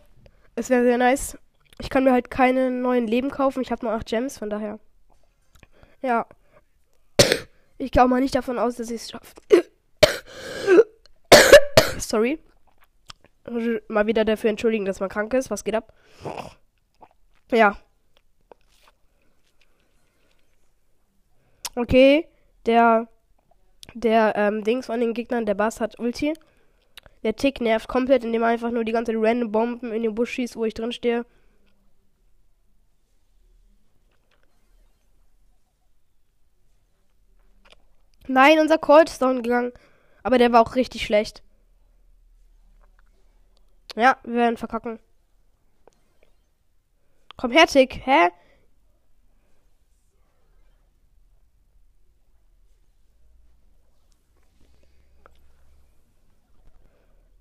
Es 0.55 0.69
wäre 0.69 0.83
sehr 0.83 0.97
nice. 0.97 1.37
Ich 1.79 1.89
kann 1.89 2.03
mir 2.03 2.13
halt 2.13 2.31
keine 2.31 2.71
neuen 2.71 3.07
Leben 3.07 3.29
kaufen. 3.29 3.61
Ich 3.61 3.71
habe 3.71 3.85
nur 3.85 3.93
8 3.93 4.05
Gems, 4.05 4.37
von 4.37 4.49
daher. 4.49 4.79
Ja. 6.01 6.25
Ich 7.85 7.91
glaube 7.91 8.09
mal 8.09 8.19
nicht 8.19 8.33
davon 8.33 8.57
aus, 8.57 8.77
dass 8.77 8.89
ich 8.89 9.03
es 9.03 9.11
schaffe. 9.11 9.35
Sorry. 11.99 12.39
Mal 13.89 14.07
wieder 14.07 14.25
dafür 14.25 14.49
entschuldigen, 14.49 14.85
dass 14.85 14.99
man 14.99 15.09
krank 15.09 15.31
ist. 15.35 15.51
Was 15.51 15.63
geht 15.63 15.75
ab? 15.75 15.93
Ja. 17.51 17.77
Okay. 21.75 22.27
Der. 22.65 23.07
Der 23.93 24.33
ähm, 24.35 24.63
Dings 24.63 24.87
von 24.87 24.99
den 24.99 25.13
Gegnern, 25.13 25.45
der 25.45 25.53
Bass 25.53 25.79
hat 25.79 25.99
Ulti. 25.99 26.33
Der 27.21 27.35
Tick 27.35 27.61
nervt 27.61 27.87
komplett, 27.87 28.23
indem 28.23 28.41
er 28.41 28.47
einfach 28.47 28.71
nur 28.71 28.83
die 28.83 28.93
ganze 28.93 29.13
random 29.15 29.51
Bomben 29.51 29.93
in 29.93 30.01
den 30.01 30.15
Busch 30.15 30.31
schießt, 30.31 30.55
wo 30.55 30.65
ich 30.65 30.73
drin 30.73 30.91
stehe. 30.91 31.23
Nein, 38.27 38.59
unser 38.59 38.77
Colt 38.77 39.09
ist 39.09 39.21
down 39.21 39.43
gegangen. 39.43 39.71
Aber 40.23 40.37
der 40.37 40.51
war 40.51 40.61
auch 40.61 40.75
richtig 40.75 41.05
schlecht. 41.05 41.43
Ja, 43.95 44.17
wir 44.23 44.35
werden 44.35 44.57
verkacken. 44.57 44.99
Komm 47.37 47.51
her, 47.51 47.67
Tick. 47.67 48.01
Hä? 48.05 48.29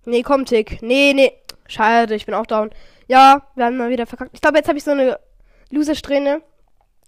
Nee, 0.06 0.22
komm, 0.22 0.44
Tick. 0.44 0.82
Nee, 0.82 1.12
nee. 1.14 1.32
Schade, 1.66 2.14
ich 2.14 2.26
bin 2.26 2.34
auch 2.34 2.46
down. 2.46 2.70
Ja, 3.08 3.46
wir 3.54 3.64
haben 3.64 3.76
mal 3.76 3.90
wieder 3.90 4.06
verkackt. 4.06 4.32
Ich 4.34 4.40
glaube, 4.40 4.58
jetzt 4.58 4.68
habe 4.68 4.78
ich 4.78 4.84
so 4.84 4.90
eine 4.90 5.18
Loser-Strähne. 5.70 6.42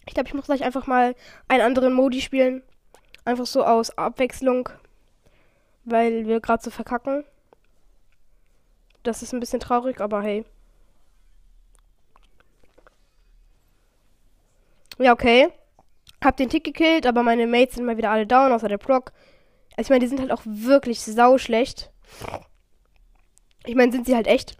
Ich 0.07 0.15
glaube, 0.15 0.29
ich 0.29 0.35
muss 0.35 0.47
gleich 0.47 0.63
einfach 0.65 0.87
mal 0.87 1.15
einen 1.49 1.63
anderen 1.63 1.93
Modi 1.93 2.21
spielen. 2.21 2.63
Einfach 3.27 3.47
so 3.47 3.65
aus 3.65 3.91
Abwechslung. 3.99 4.69
Weil 5.85 6.27
wir 6.27 6.41
gerade 6.41 6.63
so 6.63 6.71
verkacken. 6.71 7.25
Das 9.03 9.23
ist 9.23 9.35
ein 9.35 9.41
bisschen 9.41 9.61
traurig, 9.61 10.01
aber 10.01 10.23
hey. 10.23 10.45
Ja, 14.99 15.13
okay. 15.13 15.49
Hab 16.25 16.37
den 16.37 16.49
Tick 16.49 16.65
gekillt, 16.65 17.07
aber 17.07 17.23
meine 17.23 17.47
Mates 17.47 17.75
sind 17.75 17.85
mal 17.85 17.97
wieder 17.97 18.11
alle 18.11 18.27
down, 18.27 18.53
außer 18.53 18.69
der 18.69 18.79
Proc. 18.79 19.13
Also 19.77 19.87
ich 19.87 19.91
meine, 19.91 20.01
die 20.01 20.07
sind 20.07 20.21
halt 20.21 20.33
auch 20.33 20.43
wirklich 20.45 21.03
sau 21.03 21.37
schlecht. 21.37 21.91
Ich 23.65 23.75
meine, 23.75 23.93
sind 23.93 24.07
sie 24.07 24.15
halt 24.15 24.29
echt. 24.29 24.57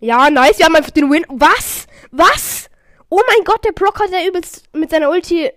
Ja, 0.00 0.28
nice, 0.28 0.58
wir 0.58 0.66
haben 0.66 0.76
einfach 0.76 0.90
den 0.90 1.10
Win. 1.10 1.24
Was? 1.28 1.86
Was? 2.10 2.68
Oh 3.08 3.20
mein 3.26 3.44
Gott, 3.44 3.64
der 3.64 3.72
Proc 3.72 4.00
hat 4.00 4.10
ja 4.10 4.26
übelst 4.26 4.64
mit 4.74 4.90
seiner 4.90 5.08
Ulti 5.10 5.50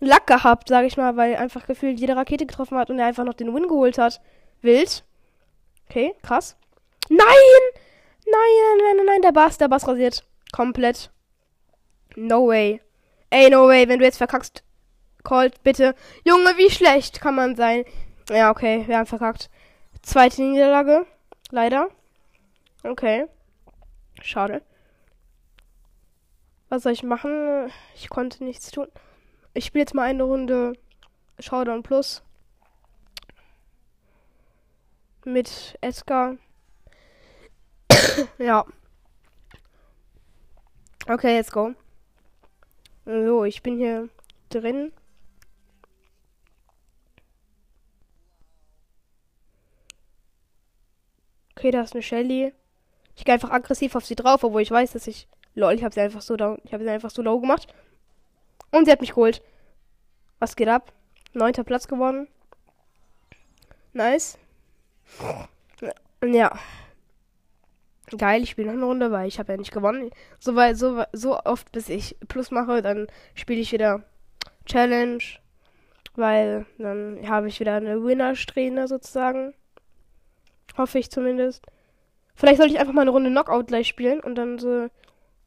Lack 0.00 0.26
gehabt, 0.26 0.68
sag 0.68 0.86
ich 0.86 0.96
mal, 0.96 1.16
weil 1.16 1.36
einfach 1.36 1.66
gefühlt 1.66 2.00
jede 2.00 2.16
Rakete 2.16 2.46
getroffen 2.46 2.78
hat 2.78 2.90
und 2.90 2.98
er 2.98 3.06
einfach 3.06 3.24
noch 3.24 3.34
den 3.34 3.54
Win 3.54 3.68
geholt 3.68 3.98
hat. 3.98 4.20
Wild. 4.62 5.04
Okay, 5.88 6.14
krass. 6.22 6.56
Nein! 7.08 7.18
Nein, 8.26 8.32
nein, 8.32 8.78
nein, 8.78 8.96
nein, 8.96 9.06
nein, 9.06 9.22
der 9.22 9.32
Bass, 9.32 9.58
der 9.58 9.68
Bass 9.68 9.86
rasiert. 9.86 10.24
Komplett. 10.52 11.10
No 12.16 12.46
way. 12.48 12.80
Ey, 13.30 13.50
no 13.50 13.66
way, 13.66 13.88
wenn 13.88 13.98
du 13.98 14.04
jetzt 14.04 14.18
verkackst. 14.18 14.64
Colt, 15.22 15.62
bitte. 15.62 15.94
Junge, 16.24 16.56
wie 16.56 16.70
schlecht 16.70 17.20
kann 17.20 17.34
man 17.34 17.56
sein? 17.56 17.84
Ja, 18.30 18.50
okay, 18.50 18.84
wir 18.86 18.96
haben 18.96 19.06
verkackt. 19.06 19.50
Zweite 20.02 20.42
Niederlage. 20.42 21.06
Leider. 21.50 21.88
Okay. 22.84 23.26
Schade. 24.22 24.62
Was 26.68 26.84
soll 26.84 26.92
ich 26.92 27.02
machen? 27.02 27.70
Ich 27.94 28.08
konnte 28.08 28.44
nichts 28.44 28.70
tun. 28.70 28.86
Ich 29.52 29.64
spiele 29.66 29.82
jetzt 29.82 29.94
mal 29.94 30.04
eine 30.04 30.22
Runde 30.22 30.74
Showdown 31.38 31.82
Plus. 31.82 32.22
Mit 35.24 35.76
Edgar. 35.80 36.36
ja. 38.38 38.64
Okay, 41.08 41.36
let's 41.36 41.50
go. 41.50 41.74
So, 43.04 43.44
ich 43.44 43.62
bin 43.62 43.76
hier 43.76 44.08
drin. 44.50 44.92
Okay, 51.56 51.72
da 51.72 51.82
ist 51.82 51.94
eine 51.94 52.02
Shelly. 52.02 52.54
Ich 53.16 53.24
gehe 53.24 53.34
einfach 53.34 53.50
aggressiv 53.50 53.94
auf 53.96 54.06
sie 54.06 54.14
drauf, 54.14 54.44
obwohl 54.44 54.62
ich 54.62 54.70
weiß, 54.70 54.92
dass 54.92 55.06
ich. 55.06 55.28
Lol, 55.54 55.74
ich 55.74 55.82
habe 55.82 55.92
sie 55.92 56.00
einfach 56.00 56.22
so 56.22 56.36
down. 56.36 56.58
Ich 56.64 56.72
habe 56.72 56.84
sie 56.84 56.90
einfach 56.90 57.10
so 57.10 57.22
low 57.22 57.40
gemacht. 57.40 57.66
Und 58.70 58.84
sie 58.84 58.92
hat 58.92 59.00
mich 59.00 59.10
geholt. 59.10 59.42
Was 60.38 60.56
geht 60.56 60.68
ab? 60.68 60.92
Neunter 61.32 61.64
Platz 61.64 61.88
gewonnen. 61.88 62.28
Nice. 63.92 64.38
Ja. 66.22 66.58
Geil, 68.16 68.42
ich 68.42 68.50
spiele 68.50 68.68
noch 68.68 68.74
eine 68.74 68.84
Runde, 68.84 69.12
weil 69.12 69.28
ich 69.28 69.38
habe 69.38 69.52
ja 69.52 69.58
nicht 69.58 69.72
gewonnen. 69.72 70.10
So, 70.38 70.56
weil, 70.56 70.74
so, 70.74 71.04
so 71.12 71.38
oft, 71.40 71.70
bis 71.72 71.88
ich 71.88 72.16
Plus 72.28 72.50
mache, 72.50 72.82
dann 72.82 73.06
spiele 73.34 73.60
ich 73.60 73.72
wieder 73.72 74.04
Challenge. 74.66 75.22
Weil 76.16 76.66
dann 76.78 77.28
habe 77.28 77.48
ich 77.48 77.60
wieder 77.60 77.74
eine 77.74 78.02
Winner-Strähne 78.02 78.88
sozusagen. 78.88 79.54
Hoffe 80.76 80.98
ich 80.98 81.10
zumindest. 81.10 81.64
Vielleicht 82.34 82.58
sollte 82.58 82.72
ich 82.72 82.80
einfach 82.80 82.92
mal 82.92 83.02
eine 83.02 83.10
Runde 83.10 83.30
Knockout 83.30 83.66
gleich 83.66 83.86
spielen 83.86 84.20
und 84.20 84.34
dann 84.34 84.58
so 84.58 84.88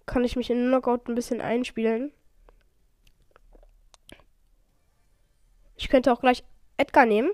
kann 0.06 0.24
ich 0.24 0.36
mich 0.36 0.50
in 0.50 0.68
Knockout 0.68 1.08
ein 1.08 1.16
bisschen 1.16 1.42
einspielen. 1.42 2.12
Könnte 5.94 6.12
auch 6.12 6.22
gleich 6.22 6.44
Edgar 6.78 7.06
nehmen. 7.06 7.30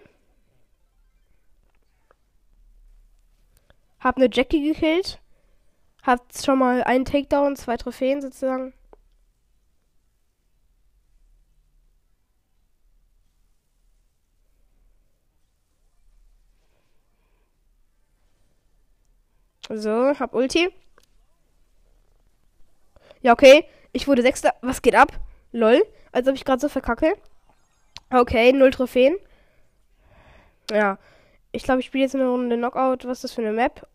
Hab 4.01 4.17
eine 4.17 4.27
Jackie 4.29 4.73
gekillt. 4.73 5.21
Hat 6.03 6.21
schon 6.35 6.59
mal 6.59 6.83
einen 6.83 7.05
Takedown, 7.05 7.55
zwei 7.55 7.77
Trophäen 7.77 8.21
sozusagen. 8.21 8.73
So, 19.69 20.19
hab 20.19 20.33
Ulti. 20.35 20.67
Ja, 23.21 23.31
okay. 23.31 23.63
Ich 23.93 24.05
wurde 24.09 24.21
Sechster. 24.21 24.53
Was 24.61 24.81
geht 24.81 24.95
ab? 24.95 25.13
Lol. 25.53 25.81
Als 26.11 26.27
ob 26.27 26.35
ich 26.35 26.43
gerade 26.43 26.59
so 26.59 26.67
verkacke. 26.67 27.15
Okay, 28.11 28.51
null 28.53 28.71
Trophäen. 28.71 29.17
Ja. 30.71 30.97
Ich 31.51 31.63
glaube, 31.63 31.79
ich 31.79 31.87
spiele 31.87 32.03
jetzt 32.03 32.15
eine 32.15 32.27
Runde 32.27 32.57
Knockout. 32.57 33.05
Was 33.05 33.19
ist 33.19 33.23
das 33.25 33.33
für 33.33 33.41
eine 33.41 33.53
Map? 33.53 33.87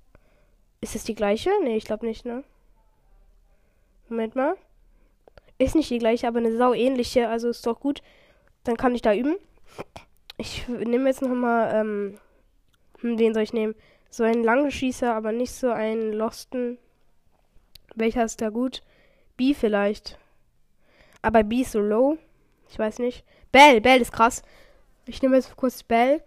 Ist 0.81 0.95
das 0.95 1.05
die 1.05 1.15
gleiche? 1.15 1.51
Nee, 1.63 1.77
ich 1.77 1.85
glaube 1.85 2.07
nicht, 2.07 2.25
ne? 2.25 2.45
Moment 4.09 4.37
mal. 4.37 4.57
Ist 5.59 5.75
nicht 5.75 5.91
die 5.91 5.99
gleiche, 5.99 6.29
aber 6.29 6.39
eine 6.39 6.57
sau 6.57 6.75
ähnliche. 6.75 7.29
Also 7.29 7.49
ist 7.49 7.67
doch 7.67 7.81
gut. 7.81 8.03
Dann 8.65 8.77
kann 8.77 8.95
ich 8.95 9.03
da 9.03 9.15
üben. 9.15 9.37
Ich 10.37 10.67
nehme 10.69 11.09
jetzt 11.09 11.23
nochmal, 11.23 11.75
ähm, 11.75 12.19
wen 13.01 13.19
hm, 13.19 13.35
soll 13.35 13.43
ich 13.43 13.53
nehmen? 13.53 13.75
So 14.11 14.25
einen 14.25 14.45
langen 14.45 14.71
Schießer, 14.71 15.15
aber 15.15 15.33
nicht 15.33 15.53
so 15.53 15.71
einen 15.71 16.13
Losten. 16.13 16.79
Welcher 17.95 18.25
ist 18.25 18.41
da 18.41 18.51
gut? 18.51 18.83
B 19.37 19.55
vielleicht. 19.55 20.19
Aber 21.23 21.43
B 21.43 21.63
ist 21.63 21.73
so 21.73 21.81
low. 21.81 22.19
Ich 22.71 22.79
weiß 22.79 22.99
nicht. 22.99 23.25
Bell, 23.53 23.81
Bell 23.81 24.01
ist 24.01 24.13
krass. 24.13 24.43
Ich 25.07 25.23
nehme 25.23 25.37
jetzt 25.37 25.57
kurz 25.57 25.83
Bell. 25.83 26.23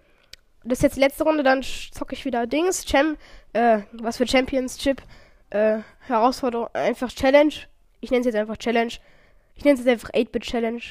Das 0.63 0.79
ist 0.79 0.83
jetzt 0.83 0.95
die 0.97 1.01
letzte 1.01 1.23
Runde, 1.23 1.43
dann 1.43 1.63
zocke 1.63 2.13
ich 2.13 2.25
wieder 2.25 2.45
Dings. 2.47 2.85
Champ, 2.85 3.17
äh, 3.53 3.79
was 3.93 4.17
für 4.17 4.27
Championship. 4.27 5.01
Äh, 5.49 5.79
Herausforderung, 6.01 6.67
einfach 6.73 7.11
Challenge. 7.11 7.53
Ich 8.01 8.11
nenne 8.11 8.21
es 8.21 8.25
jetzt 8.25 8.35
einfach 8.35 8.57
Challenge. 8.57 8.93
Ich 9.55 9.63
nenne 9.63 9.79
es 9.79 9.85
jetzt 9.85 9.91
einfach 9.91 10.11
8-Bit 10.11 10.43
Challenge. 10.43 10.81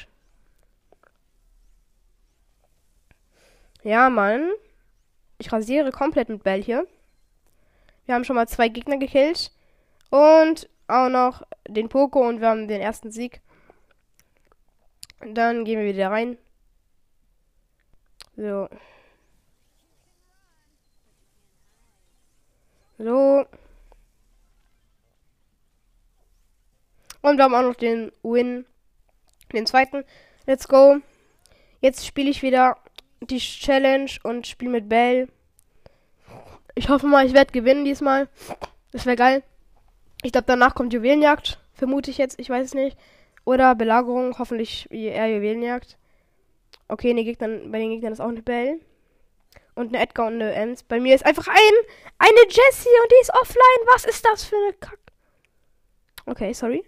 Ja, 3.83 4.09
Mann. 4.09 4.49
Ich 5.37 5.51
rasiere 5.51 5.91
komplett 5.91 6.29
mit 6.29 6.43
Bell 6.43 6.63
hier. 6.63 6.87
Wir 8.05 8.15
haben 8.15 8.23
schon 8.23 8.35
mal 8.35 8.47
zwei 8.47 8.67
Gegner 8.67 8.97
gekillt. 8.97 9.51
Und 10.09 10.69
auch 10.87 11.09
noch 11.09 11.43
den 11.67 11.89
Poco 11.89 12.27
und 12.27 12.41
wir 12.41 12.49
haben 12.49 12.67
den 12.67 12.81
ersten 12.81 13.11
Sieg. 13.11 13.41
Dann 15.21 15.65
gehen 15.65 15.79
wir 15.79 15.93
wieder 15.93 16.11
rein. 16.11 16.37
So. 18.35 18.69
So. 22.99 23.45
Und 27.21 27.37
wir 27.37 27.43
haben 27.43 27.55
auch 27.55 27.63
noch 27.63 27.75
den 27.75 28.11
Win. 28.23 28.65
Den 29.53 29.65
zweiten. 29.65 30.03
Let's 30.45 30.67
go. 30.67 30.97
Jetzt 31.81 32.05
spiele 32.05 32.29
ich 32.29 32.41
wieder 32.41 32.77
die 33.21 33.39
Challenge 33.39 34.11
und 34.23 34.47
spiele 34.47 34.71
mit 34.71 34.89
Bell. 34.89 35.27
Ich 36.75 36.89
hoffe 36.89 37.07
mal, 37.07 37.25
ich 37.25 37.33
werde 37.33 37.51
gewinnen 37.51 37.85
diesmal. 37.85 38.29
Das 38.91 39.05
wäre 39.05 39.15
geil. 39.15 39.43
Ich 40.23 40.31
glaube, 40.31 40.45
danach 40.47 40.75
kommt 40.75 40.93
Juwelenjagd. 40.93 41.59
Vermute 41.73 42.11
ich 42.11 42.17
jetzt. 42.17 42.39
Ich 42.39 42.49
weiß 42.49 42.65
es 42.65 42.73
nicht. 42.73 42.97
Oder 43.47 43.75
Belagerung. 43.75 44.37
Hoffentlich 44.39 44.91
eher 44.91 45.25
Juwelenjagd. 45.27 45.97
Okay, 46.89 47.13
nee, 47.13 47.23
Gegnern, 47.23 47.71
bei 47.71 47.79
den 47.79 47.91
Gegnern 47.91 48.11
ist 48.11 48.19
auch 48.19 48.27
eine 48.27 48.41
Bell. 48.41 48.81
Und 49.73 49.87
eine 49.87 50.03
Edgar 50.03 50.27
und 50.27 50.33
eine 50.33 50.53
Ems. 50.53 50.83
Bei 50.83 50.99
mir 50.99 51.15
ist 51.15 51.25
einfach 51.25 51.47
ein, 51.47 51.73
eine 52.17 52.41
Jessie 52.49 52.89
und 53.03 53.09
die 53.09 53.21
ist 53.21 53.33
offline. 53.33 53.87
Was 53.93 54.03
ist 54.03 54.25
das 54.25 54.43
für 54.43 54.57
eine 54.57 54.73
Kack? 54.73 54.99
Okay, 56.25 56.51
sorry. 56.51 56.83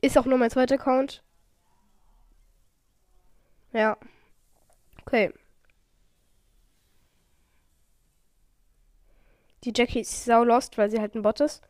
Ist 0.00 0.16
auch 0.16 0.24
nur 0.24 0.38
mein 0.38 0.48
zweiter 0.48 0.76
Account. 0.76 1.22
Ja. 3.74 3.98
Okay. 5.02 5.30
Die 9.64 9.74
Jackie 9.76 10.00
ist 10.00 10.24
sau 10.24 10.42
lost, 10.42 10.78
weil 10.78 10.88
sie 10.90 11.00
halt 11.00 11.14
ein 11.14 11.20
Bot 11.20 11.40
ist. 11.40 11.62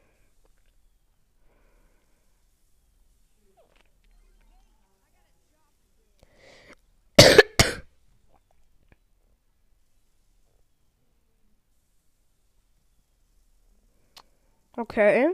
Okay. 14.77 15.31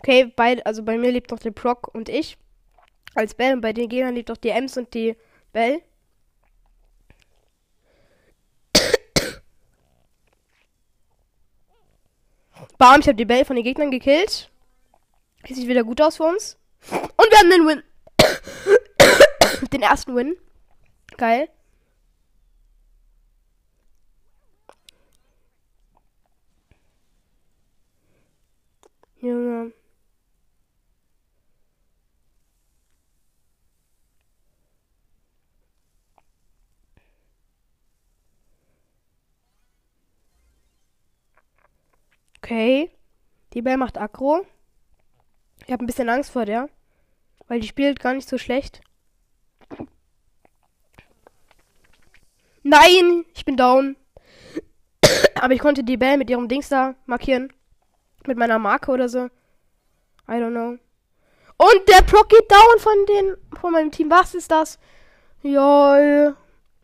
Okay, 0.00 0.26
bei, 0.36 0.62
also 0.66 0.82
bei 0.82 0.98
mir 0.98 1.10
lebt 1.10 1.32
doch 1.32 1.38
der 1.38 1.50
Proc 1.50 1.88
und 1.94 2.10
ich 2.10 2.36
als 3.14 3.34
Bell 3.34 3.54
und 3.54 3.62
bei 3.62 3.72
den 3.72 3.88
Gegnern 3.88 4.14
lebt 4.14 4.28
doch 4.28 4.36
die 4.36 4.50
Ems 4.50 4.76
und 4.76 4.92
die 4.92 5.16
Bell. 5.52 5.80
Bam, 12.76 13.00
ich 13.00 13.06
habe 13.06 13.14
die 13.14 13.24
Bell 13.24 13.44
von 13.46 13.56
den 13.56 13.64
Gegnern 13.64 13.90
gekillt. 13.90 14.50
Sieht 15.48 15.68
wieder 15.68 15.84
gut 15.84 16.02
aus 16.02 16.16
für 16.16 16.24
uns. 16.24 16.58
Und 16.90 17.30
wir 17.30 17.38
haben 17.38 17.50
den 17.50 17.66
Win. 17.66 17.82
den 19.72 19.82
ersten 19.82 20.14
Win. 20.14 20.36
Geil. 21.16 21.48
Junge. 29.24 29.72
Okay. 42.36 42.90
Die 43.54 43.62
Bell 43.62 43.78
macht 43.78 43.96
Aggro. 43.96 44.44
Ich 45.64 45.72
habe 45.72 45.82
ein 45.82 45.86
bisschen 45.86 46.10
Angst 46.10 46.30
vor 46.30 46.44
der. 46.44 46.68
Weil 47.48 47.60
die 47.60 47.66
spielt 47.66 48.00
gar 48.00 48.12
nicht 48.12 48.28
so 48.28 48.36
schlecht. 48.36 48.82
Nein, 52.62 53.24
ich 53.34 53.46
bin 53.46 53.56
down. 53.56 53.96
Aber 55.36 55.54
ich 55.54 55.60
konnte 55.60 55.82
die 55.82 55.96
Bell 55.96 56.18
mit 56.18 56.28
ihrem 56.28 56.48
Dings 56.48 56.68
da 56.68 56.94
markieren. 57.06 57.50
Mit 58.26 58.38
meiner 58.38 58.58
Marke 58.58 58.90
oder 58.90 59.08
so. 59.08 59.26
I 60.28 60.32
don't 60.32 60.50
know. 60.50 60.78
Und 61.56 61.88
der 61.88 62.02
Proc 62.02 62.28
geht 62.28 62.50
down 62.50 62.78
von 62.78 63.06
den 63.06 63.36
von 63.60 63.72
meinem 63.72 63.90
Team. 63.90 64.10
Was 64.10 64.34
ist 64.34 64.50
das? 64.50 64.78
Jol. 65.42 66.36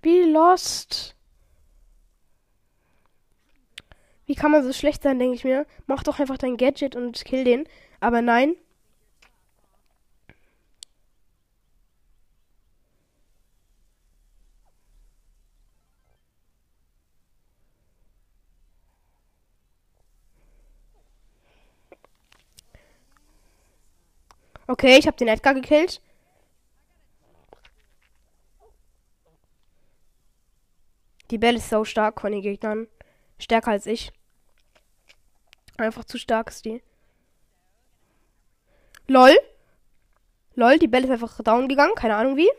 Wie 0.02 0.22
lost. 0.22 1.16
Wie 4.26 4.34
kann 4.34 4.52
man 4.52 4.62
so 4.62 4.72
schlecht 4.72 5.02
sein, 5.02 5.18
denke 5.18 5.34
ich 5.34 5.44
mir. 5.44 5.66
Mach 5.86 6.02
doch 6.02 6.20
einfach 6.20 6.38
dein 6.38 6.56
Gadget 6.56 6.94
und 6.94 7.24
kill 7.24 7.44
den. 7.44 7.64
Aber 7.98 8.22
nein. 8.22 8.54
Okay, 24.70 24.98
ich 24.98 25.08
habe 25.08 25.16
den 25.16 25.26
Edgar 25.26 25.52
gekillt. 25.52 26.00
Die 31.32 31.38
Belle 31.38 31.58
ist 31.58 31.70
so 31.70 31.84
stark 31.84 32.20
von 32.20 32.30
den 32.30 32.40
Gegnern. 32.40 32.86
Stärker 33.36 33.72
als 33.72 33.86
ich. 33.86 34.12
Einfach 35.76 36.04
zu 36.04 36.18
stark 36.18 36.50
ist 36.50 36.64
die. 36.66 36.84
LOL. 39.08 39.36
LOL, 40.54 40.78
die 40.78 40.86
Belle 40.86 41.06
ist 41.06 41.10
einfach 41.10 41.42
down 41.42 41.66
gegangen. 41.66 41.96
Keine 41.96 42.14
Ahnung 42.14 42.36
wie. 42.36 42.50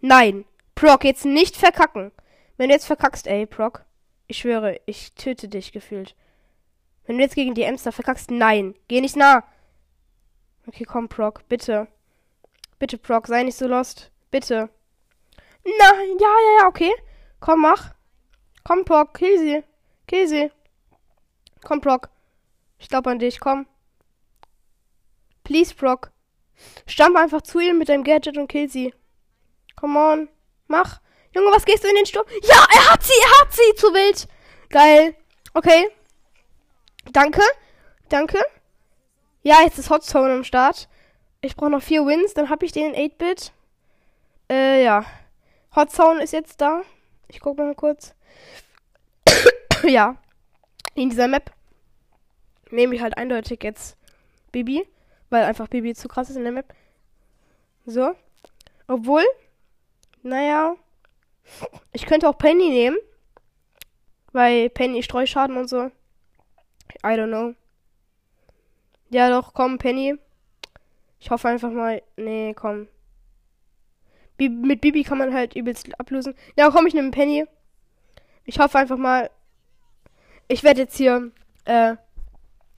Nein. 0.00 0.46
Proc, 0.74 1.04
jetzt 1.04 1.26
nicht 1.26 1.54
verkacken. 1.54 2.12
Wenn 2.56 2.70
du 2.70 2.74
jetzt 2.74 2.86
verkackst, 2.86 3.26
ey, 3.26 3.44
Proc. 3.44 3.84
Ich 4.26 4.38
schwöre, 4.38 4.80
ich 4.86 5.12
töte 5.12 5.48
dich 5.48 5.72
gefühlt. 5.72 6.16
Wenn 7.04 7.18
du 7.18 7.22
jetzt 7.22 7.34
gegen 7.34 7.52
die 7.52 7.64
Emster 7.64 7.92
verkackst, 7.92 8.30
nein. 8.30 8.74
Geh 8.88 9.02
nicht 9.02 9.16
nah. 9.16 9.44
Okay, 10.68 10.84
komm, 10.84 11.08
Proc, 11.08 11.48
bitte. 11.48 11.88
Bitte, 12.78 12.98
Proc, 12.98 13.26
sei 13.28 13.44
nicht 13.44 13.56
so 13.56 13.66
lost. 13.66 14.10
Bitte. 14.30 14.68
Nein, 15.64 16.18
ja, 16.18 16.28
ja, 16.28 16.60
ja, 16.60 16.66
okay. 16.66 16.92
Komm, 17.40 17.62
mach. 17.62 17.94
Komm, 18.64 18.84
Proc, 18.84 19.14
kill 19.14 19.38
sie. 19.38 19.64
Kill 20.06 20.26
sie. 20.28 20.50
Komm, 21.64 21.80
Proc. 21.80 22.08
Ich 22.78 22.88
glaub 22.88 23.06
an 23.06 23.18
dich, 23.18 23.40
komm. 23.40 23.66
Please, 25.44 25.74
Proc. 25.74 26.10
Stamm 26.86 27.16
einfach 27.16 27.42
zu 27.42 27.60
ihm 27.60 27.78
mit 27.78 27.88
deinem 27.88 28.04
Gadget 28.04 28.36
und 28.36 28.48
kill 28.48 28.68
sie. 28.68 28.92
Come 29.76 29.98
on. 29.98 30.28
Mach. 30.66 31.00
Junge, 31.34 31.52
was 31.52 31.64
gehst 31.64 31.84
du 31.84 31.88
in 31.88 31.96
den 31.96 32.06
Sturm? 32.06 32.26
Ja, 32.42 32.66
er 32.74 32.90
hat 32.92 33.02
sie, 33.02 33.12
er 33.12 33.40
hat 33.40 33.52
sie. 33.52 33.74
Zu 33.76 33.88
wild. 33.88 34.26
Geil. 34.70 35.14
Okay. 35.54 35.88
Danke. 37.12 37.42
Danke. 38.08 38.38
Ja, 39.46 39.62
jetzt 39.62 39.78
ist 39.78 39.90
Hotzone 39.90 40.32
am 40.34 40.42
Start. 40.42 40.88
Ich 41.40 41.54
brauche 41.54 41.70
noch 41.70 41.80
vier 41.80 42.04
Wins, 42.04 42.34
dann 42.34 42.50
habe 42.50 42.66
ich 42.66 42.72
den 42.72 42.96
8-Bit. 42.96 43.52
Äh, 44.50 44.82
ja. 44.82 45.04
Hotzone 45.76 46.20
ist 46.20 46.32
jetzt 46.32 46.60
da. 46.60 46.82
Ich 47.28 47.38
gucke 47.38 47.62
mal 47.62 47.76
kurz. 47.76 48.16
ja. 49.84 50.16
In 50.96 51.10
dieser 51.10 51.28
Map 51.28 51.52
nehme 52.72 52.96
ich 52.96 53.02
halt 53.02 53.16
eindeutig 53.16 53.62
jetzt 53.62 53.96
Bibi, 54.50 54.84
weil 55.30 55.44
einfach 55.44 55.68
Bibi 55.68 55.94
zu 55.94 56.08
krass 56.08 56.28
ist 56.28 56.34
in 56.34 56.42
der 56.42 56.50
Map. 56.50 56.74
So. 57.84 58.16
Obwohl, 58.88 59.22
naja, 60.24 60.74
ich 61.92 62.04
könnte 62.04 62.28
auch 62.28 62.36
Penny 62.36 62.70
nehmen, 62.70 62.98
weil 64.32 64.70
Penny 64.70 65.04
Streuschaden 65.04 65.56
und 65.56 65.68
so. 65.68 65.92
I 67.04 67.10
don't 67.14 67.28
know. 67.28 67.54
Ja, 69.10 69.30
doch, 69.30 69.54
komm, 69.54 69.78
Penny. 69.78 70.16
Ich 71.20 71.30
hoffe 71.30 71.48
einfach 71.48 71.70
mal. 71.70 72.02
Nee, 72.16 72.54
komm. 72.54 72.88
Bi 74.36 74.48
mit 74.48 74.80
Bibi 74.80 75.02
kann 75.02 75.18
man 75.18 75.32
halt 75.32 75.56
übelst 75.56 75.98
ablösen. 75.98 76.34
Ja, 76.56 76.70
komm, 76.70 76.86
ich 76.86 76.94
nehme 76.94 77.10
Penny. 77.10 77.46
Ich 78.44 78.58
hoffe 78.58 78.78
einfach 78.78 78.98
mal. 78.98 79.30
Ich 80.48 80.62
werde 80.62 80.82
jetzt 80.82 80.96
hier 80.96 81.32
äh, 81.64 81.96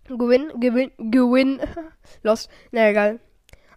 gewinn, 0.07 0.53
gewinn, 0.61 0.91
gewinn. 0.99 1.61
Lost. 2.23 2.51
Na 2.71 2.91
egal. 2.91 3.21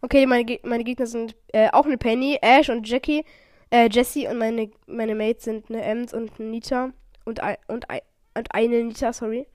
Okay, 0.01 0.25
meine, 0.25 0.45
Ge 0.45 0.59
meine 0.63 0.83
Gegner 0.83 1.05
sind 1.05 1.35
äh, 1.53 1.69
auch 1.71 1.85
eine 1.85 1.97
Penny, 1.97 2.39
Ash 2.41 2.69
und 2.69 2.87
Jackie, 2.87 3.23
äh, 3.69 3.87
Jessie 3.89 4.27
und 4.27 4.37
meine, 4.37 4.71
meine 4.87 5.13
Mates 5.13 5.43
sind 5.43 5.69
eine 5.69 5.83
Ems 5.83 6.13
und 6.13 6.39
eine 6.39 6.49
Nita 6.49 6.91
und, 7.25 7.39
ein, 7.41 7.57
und, 7.67 7.89
ein, 7.89 8.01
und 8.35 8.53
eine 8.53 8.83
Nita, 8.83 9.13
sorry. 9.13 9.47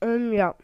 Ähm, 0.00 0.32
ja. 0.32 0.56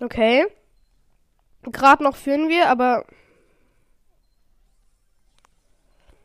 Okay. 0.00 0.46
Gerade 1.62 2.02
noch 2.04 2.16
führen 2.16 2.48
wir, 2.48 2.68
aber. 2.68 3.04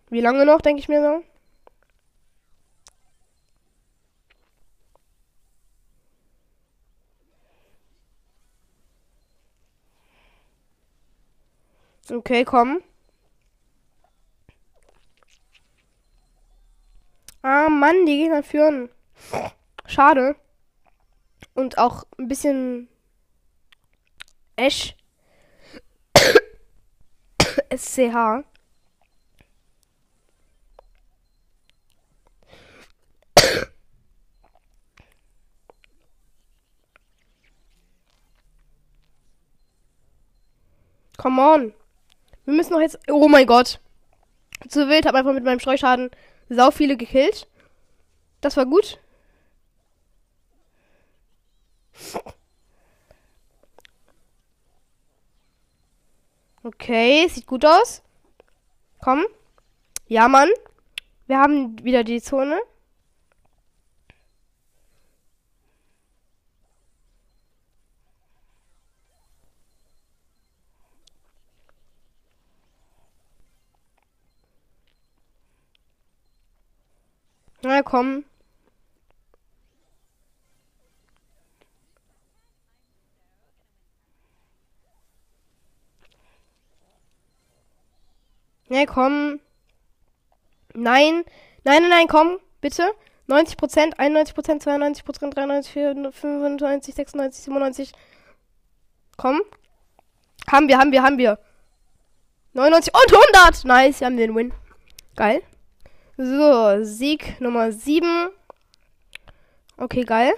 Wie 0.10 0.21
lange 0.21 0.45
noch, 0.45 0.62
denke 0.62 0.82
ich 0.82 0.89
mir 0.89 1.02
so? 1.02 1.24
Okay, 12.17 12.43
komm. 12.43 12.82
Ah, 17.41 17.69
Mann, 17.69 18.06
die 18.06 18.17
Gegner 18.17 18.43
führen. 18.43 18.89
Schade. 19.86 20.36
Und 21.54 21.78
auch 21.78 22.04
ein 22.17 22.28
bisschen 22.28 22.88
Ash. 24.62 24.95
SCH. 27.76 28.43
Come 41.17 41.41
on. 41.41 41.74
Wir 42.45 42.54
müssen 42.54 42.74
doch 42.74 42.82
jetzt. 42.82 43.00
Oh 43.10 43.28
mein 43.28 43.47
Gott. 43.47 43.80
Zu 44.67 44.88
wild, 44.89 45.08
hab 45.08 45.15
einfach 45.15 45.34
mit 45.34 45.43
meinem 45.43 45.60
Streuschaden 45.60 46.12
sau 46.50 46.69
viele 46.69 46.97
gekillt. 46.97 47.47
Das 48.41 48.58
war 48.58 48.67
gut. 48.67 49.00
Okay, 56.63 57.28
sieht 57.28 57.47
gut 57.47 57.65
aus. 57.65 58.04
Komm. 59.00 59.26
Ja, 60.08 60.28
Mann. 60.28 60.50
Wir 61.28 61.39
haben 61.39 61.84
wieder 61.84 62.04
die 62.04 62.21
Zone. 62.21 62.60
Na 77.63 77.82
komm. 77.84 78.26
Ne, 88.71 88.86
komm. 88.86 89.41
Nein. 90.73 91.25
Nein, 91.65 91.81
nein, 91.81 91.89
nein, 91.89 92.07
komm. 92.07 92.39
Bitte. 92.62 92.89
90%, 93.27 93.97
91%, 93.97 94.63
92%, 94.63 95.34
93%, 95.34 96.13
95, 96.13 96.95
96, 96.95 97.43
97. 97.43 97.91
Komm. 99.17 99.41
Haben 100.49 100.69
wir, 100.69 100.77
haben 100.77 100.93
wir, 100.93 101.03
haben 101.03 101.17
wir. 101.17 101.38
99 102.53 102.93
und 102.93 103.13
100. 103.43 103.65
Nice, 103.65 103.99
wir 103.99 104.07
haben 104.07 104.15
den 104.15 104.34
Win. 104.36 104.53
Geil. 105.17 105.41
So, 106.15 106.81
Sieg 106.86 107.41
Nummer 107.41 107.73
7. 107.73 108.29
Okay, 109.75 110.05
geil. 110.05 110.31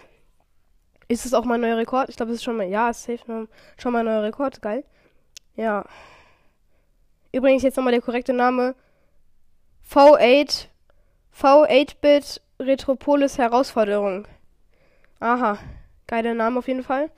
Ist 1.08 1.28
es 1.28 1.36
auch 1.36 1.46
mein 1.46 1.62
neuer 1.62 1.78
Rekord? 1.78 2.10
Ich 2.10 2.16
glaube, 2.16 2.32
es 2.32 2.38
ist 2.38 2.44
schon 2.44 2.58
mal. 2.58 2.68
Ja, 2.68 2.90
ist 2.90 3.04
safe. 3.04 3.48
Schon 3.78 3.94
mein 3.94 4.06
neuer 4.06 4.24
Rekord. 4.24 4.60
Geil. 4.60 4.84
Ja. 5.56 5.86
Übrigens 7.34 7.64
jetzt 7.64 7.76
nochmal 7.76 7.92
der 7.92 8.02
korrekte 8.02 8.32
Name. 8.32 8.76
V8. 9.92 10.68
V8-Bit 11.38 12.42
Retropolis 12.60 13.38
Herausforderung. 13.38 14.28
Aha. 15.20 15.54
Geil. 15.54 15.84
Geiler 16.08 16.36
Name 16.36 16.60
auf 16.60 16.68
jeden 16.68 16.84
Fall. 16.84 17.10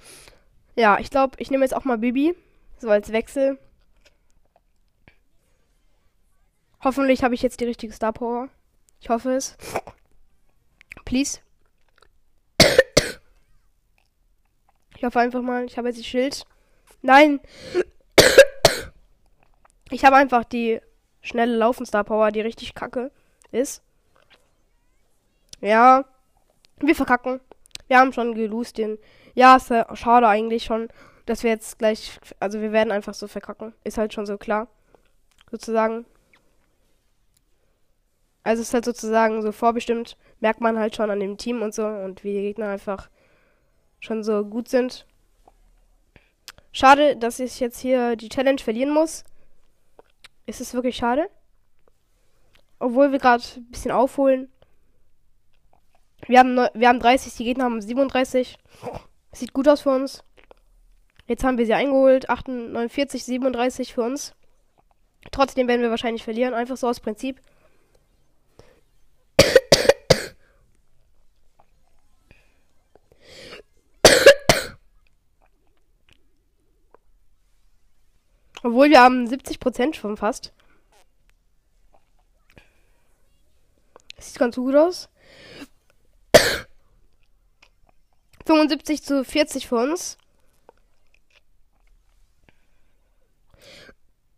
Ja, 0.76 1.00
ich 1.00 1.10
glaube, 1.10 1.36
ich 1.40 1.52
nehme 1.52 1.66
jetzt 1.66 1.74
auch 1.76 1.84
mal 1.84 1.98
Bibi. 1.98 2.36
So 2.78 2.90
als 2.90 3.12
Wechsel. 3.12 3.60
Hoffentlich 6.82 7.24
habe 7.24 7.34
ich 7.34 7.42
jetzt 7.42 7.60
die 7.60 7.66
richtige 7.66 7.92
Star 7.92 8.14
Power. 8.14 8.48
Ich 9.02 9.10
hoffe 9.10 9.34
es. 9.34 9.58
Please. 11.04 11.40
Ich 14.96 15.04
hoffe 15.04 15.20
einfach 15.20 15.42
mal, 15.42 15.66
ich 15.66 15.78
habe 15.78 15.90
jetzt 15.90 16.00
die 16.00 16.04
Schild. 16.04 16.46
Nein! 17.02 17.40
Ich 19.92 20.04
habe 20.04 20.16
einfach 20.16 20.44
die 20.44 20.82
schnelle 21.22 21.56
Laufen 21.56 21.86
Star 21.86 22.04
Power, 22.04 22.32
die 22.32 22.42
richtig 22.42 22.74
kacke 22.76 23.12
ist. 23.52 23.84
Ja. 25.62 26.06
Wir 26.78 26.96
verkacken. 26.96 27.40
Wir 27.88 28.00
haben 28.00 28.14
schon 28.14 28.36
gelost 28.36 28.78
den. 28.78 28.98
Ja, 29.34 29.56
ist 29.56 29.70
ja 29.70 29.96
schade 29.96 30.28
eigentlich 30.28 30.64
schon, 30.64 30.90
dass 31.26 31.44
wir 31.44 31.52
jetzt 31.52 31.80
gleich. 31.80 32.20
Also 32.40 32.62
wir 32.62 32.72
werden 32.72 32.92
einfach 32.92 33.14
so 33.14 33.28
verkacken. 33.28 33.74
Ist 33.84 33.98
halt 33.98 34.14
schon 34.14 34.26
so 34.26 34.38
klar. 34.38 34.68
Sozusagen. 35.52 36.06
Also 38.44 38.62
ist 38.62 38.74
halt 38.74 38.86
sozusagen 38.86 39.42
so 39.42 39.52
vorbestimmt. 39.52 40.18
Merkt 40.40 40.62
man 40.62 40.78
halt 40.78 40.96
schon 40.96 41.10
an 41.10 41.20
dem 41.20 41.38
Team 41.38 41.62
und 41.62 41.74
so. 41.74 41.86
Und 41.86 42.24
wie 42.24 42.34
die 42.34 42.42
Gegner 42.42 42.70
einfach 42.70 43.10
schon 44.00 44.24
so 44.24 44.44
gut 44.46 44.68
sind. 44.68 45.06
Schade, 46.72 47.16
dass 47.16 47.40
ich 47.40 47.60
jetzt 47.60 47.80
hier 47.80 48.16
die 48.16 48.30
Challenge 48.30 48.60
verlieren 48.60 48.94
muss. 48.94 49.24
Ist 50.46 50.62
es 50.62 50.74
wirklich 50.74 50.96
schade? 50.96 51.30
Obwohl 52.80 53.12
wir 53.12 53.20
gerade 53.20 53.44
ein 53.58 53.70
bisschen 53.72 53.92
aufholen. 53.92 54.52
Wir 56.28 56.40
haben, 56.40 56.56
wir 56.74 56.88
haben 56.88 57.00
30, 57.00 57.34
die 57.36 57.44
Gegner 57.44 57.66
haben 57.66 57.82
37. 57.82 58.58
Sieht 59.32 59.54
gut 59.54 59.68
aus 59.68 59.82
für 59.82 59.92
uns. 59.92 60.24
Jetzt 61.28 61.44
haben 61.44 61.58
wir 61.58 61.66
sie 61.66 61.74
eingeholt. 61.74 62.30
48, 62.30 63.24
37 63.24 63.94
für 63.94 64.04
uns. 64.04 64.36
Trotzdem 65.32 65.68
werden 65.68 65.82
wir 65.82 65.90
wahrscheinlich 65.90 66.24
verlieren. 66.24 66.54
Einfach 66.54 66.78
so 66.78 66.88
aus 66.88 67.00
Prinzip. 67.00 67.42
Obwohl 78.66 78.90
wir 78.90 79.00
haben 79.00 79.28
70% 79.28 79.94
schon 79.94 80.18
fast. 80.18 80.52
Sieht 84.18 84.40
ganz 84.40 84.56
gut 84.56 84.74
aus. 84.76 85.08
75 88.48 89.04
zu 89.04 89.24
40 89.24 89.68
für 89.68 89.76
uns. 89.76 90.18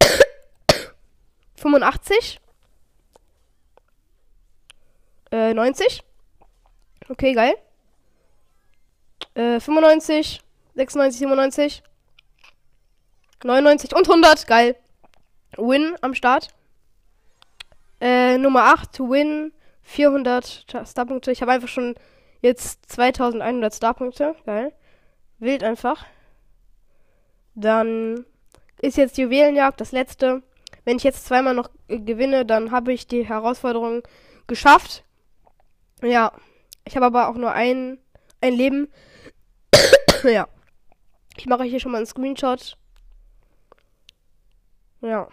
Fünfundachtzig. 1.55 2.41
Äh, 5.31 5.53
90. 5.53 6.03
Okay, 7.07 7.31
geil. 7.31 7.55
Äh, 9.35 9.61
95, 9.61 10.41
96, 10.75 11.19
97. 11.19 11.86
99 13.43 13.95
und 13.95 14.07
100. 14.07 14.47
Geil. 14.47 14.75
Win 15.57 15.95
am 16.01 16.13
Start. 16.13 16.49
Äh, 17.99 18.37
Nummer 18.37 18.63
8 18.65 18.93
to 18.93 19.09
win. 19.09 19.51
400 19.83 20.65
Starpunkte. 20.85 21.31
Ich 21.31 21.41
habe 21.41 21.51
einfach 21.51 21.69
schon 21.69 21.95
jetzt 22.41 22.91
2100 22.91 23.73
Starpunkte. 23.73 24.35
Geil. 24.45 24.73
Wild 25.39 25.63
einfach. 25.63 26.05
Dann 27.55 28.25
ist 28.81 28.97
jetzt 28.97 29.17
Juwelenjagd 29.17 29.79
das 29.79 29.91
letzte. 29.91 30.43
Wenn 30.83 30.97
ich 30.97 31.03
jetzt 31.03 31.25
zweimal 31.25 31.53
noch 31.53 31.69
äh, 31.87 31.99
gewinne, 31.99 32.45
dann 32.45 32.71
habe 32.71 32.93
ich 32.93 33.07
die 33.07 33.25
Herausforderung 33.25 34.03
geschafft. 34.45 35.03
Ja. 36.01 36.31
Ich 36.85 36.95
habe 36.95 37.05
aber 37.05 37.29
auch 37.29 37.35
nur 37.35 37.51
ein, 37.51 37.97
ein 38.41 38.53
Leben. 38.53 38.87
ja. 40.23 40.47
Ich 41.35 41.45
mache 41.45 41.63
hier 41.63 41.79
schon 41.79 41.91
mal 41.91 41.97
einen 41.97 42.07
Screenshot. 42.07 42.77
Ja. 45.01 45.27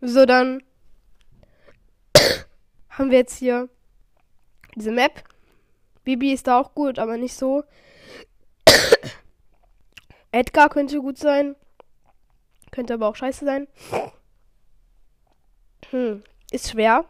So, 0.00 0.26
dann 0.26 0.62
haben 2.90 3.10
wir 3.10 3.18
jetzt 3.18 3.38
hier 3.38 3.68
diese 4.76 4.92
Map. 4.92 5.24
Bibi 6.04 6.32
ist 6.32 6.46
da 6.46 6.60
auch 6.60 6.74
gut, 6.74 6.98
aber 6.98 7.16
nicht 7.16 7.34
so. 7.34 7.64
Edgar 10.32 10.68
könnte 10.68 11.00
gut 11.00 11.18
sein. 11.18 11.56
Könnte 12.70 12.94
aber 12.94 13.08
auch 13.08 13.16
scheiße 13.16 13.44
sein. 13.44 13.68
Hm. 15.90 16.22
Ist 16.50 16.70
schwer. 16.70 17.06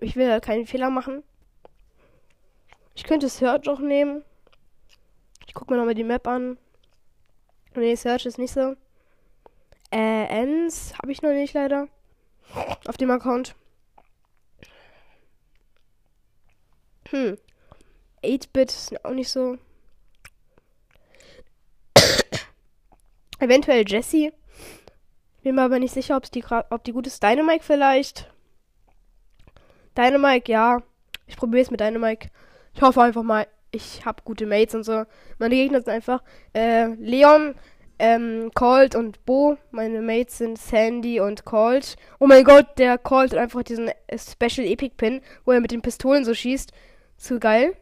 Ich 0.00 0.14
will 0.14 0.30
halt 0.30 0.44
keinen 0.44 0.68
Fehler 0.68 0.88
machen. 0.88 1.24
Ich 2.94 3.02
könnte 3.02 3.28
Search 3.28 3.68
auch 3.68 3.80
nehmen. 3.80 4.24
Ich 5.48 5.54
gucke 5.54 5.72
mir 5.72 5.78
nochmal 5.78 5.94
die 5.94 6.04
Map 6.04 6.28
an. 6.28 6.58
Nee, 7.74 7.94
Search 7.94 8.26
ist 8.26 8.38
nicht 8.38 8.52
so. 8.52 8.74
Äh, 9.92 10.26
Ends 10.26 10.94
habe 10.98 11.12
ich 11.12 11.22
noch 11.22 11.30
nicht 11.30 11.54
leider. 11.54 11.88
Auf 12.86 12.96
dem 12.96 13.10
Account. 13.10 13.54
Hm. 17.10 17.36
8-Bit 18.24 18.70
ist 18.70 19.04
auch 19.04 19.12
nicht 19.12 19.30
so. 19.30 19.58
Eventuell 23.38 23.84
Jessie. 23.86 24.32
Bin 25.42 25.54
mir 25.54 25.62
aber 25.62 25.78
nicht 25.78 25.94
sicher, 25.94 26.16
ob's 26.16 26.30
die 26.30 26.44
ob 26.44 26.84
die 26.84 26.92
gut 26.92 27.06
ist. 27.06 27.22
Dynamike 27.22 27.64
vielleicht. 27.64 28.30
Dynamike, 29.96 30.52
ja. 30.52 30.82
Ich 31.26 31.36
probiere 31.36 31.62
es 31.62 31.70
mit 31.70 31.80
Dynamike. 31.80 32.30
Ich 32.74 32.82
hoffe 32.82 33.00
einfach 33.02 33.22
mal, 33.22 33.46
ich 33.70 34.04
habe 34.04 34.22
gute 34.24 34.46
Mates 34.46 34.74
und 34.74 34.84
so. 34.84 35.04
Meine 35.38 35.54
Gegner 35.54 35.78
sind 35.78 35.88
einfach 35.88 36.22
äh, 36.54 36.86
Leon, 36.94 37.54
ähm, 37.98 38.50
Colt 38.54 38.94
und 38.94 39.24
Bo. 39.24 39.58
Meine 39.70 40.02
Mates 40.02 40.38
sind 40.38 40.58
Sandy 40.58 41.20
und 41.20 41.44
Colt. 41.44 41.96
Oh 42.18 42.26
mein 42.26 42.44
Gott, 42.44 42.78
der 42.78 42.98
Colt 42.98 43.32
hat 43.32 43.38
einfach 43.38 43.62
diesen 43.62 43.88
äh, 43.88 44.18
Special 44.18 44.66
Epic 44.66 44.94
Pin, 44.96 45.20
wo 45.44 45.52
er 45.52 45.60
mit 45.60 45.70
den 45.70 45.82
Pistolen 45.82 46.24
so 46.24 46.34
schießt. 46.34 46.72
Zu 47.16 47.38
geil. 47.38 47.76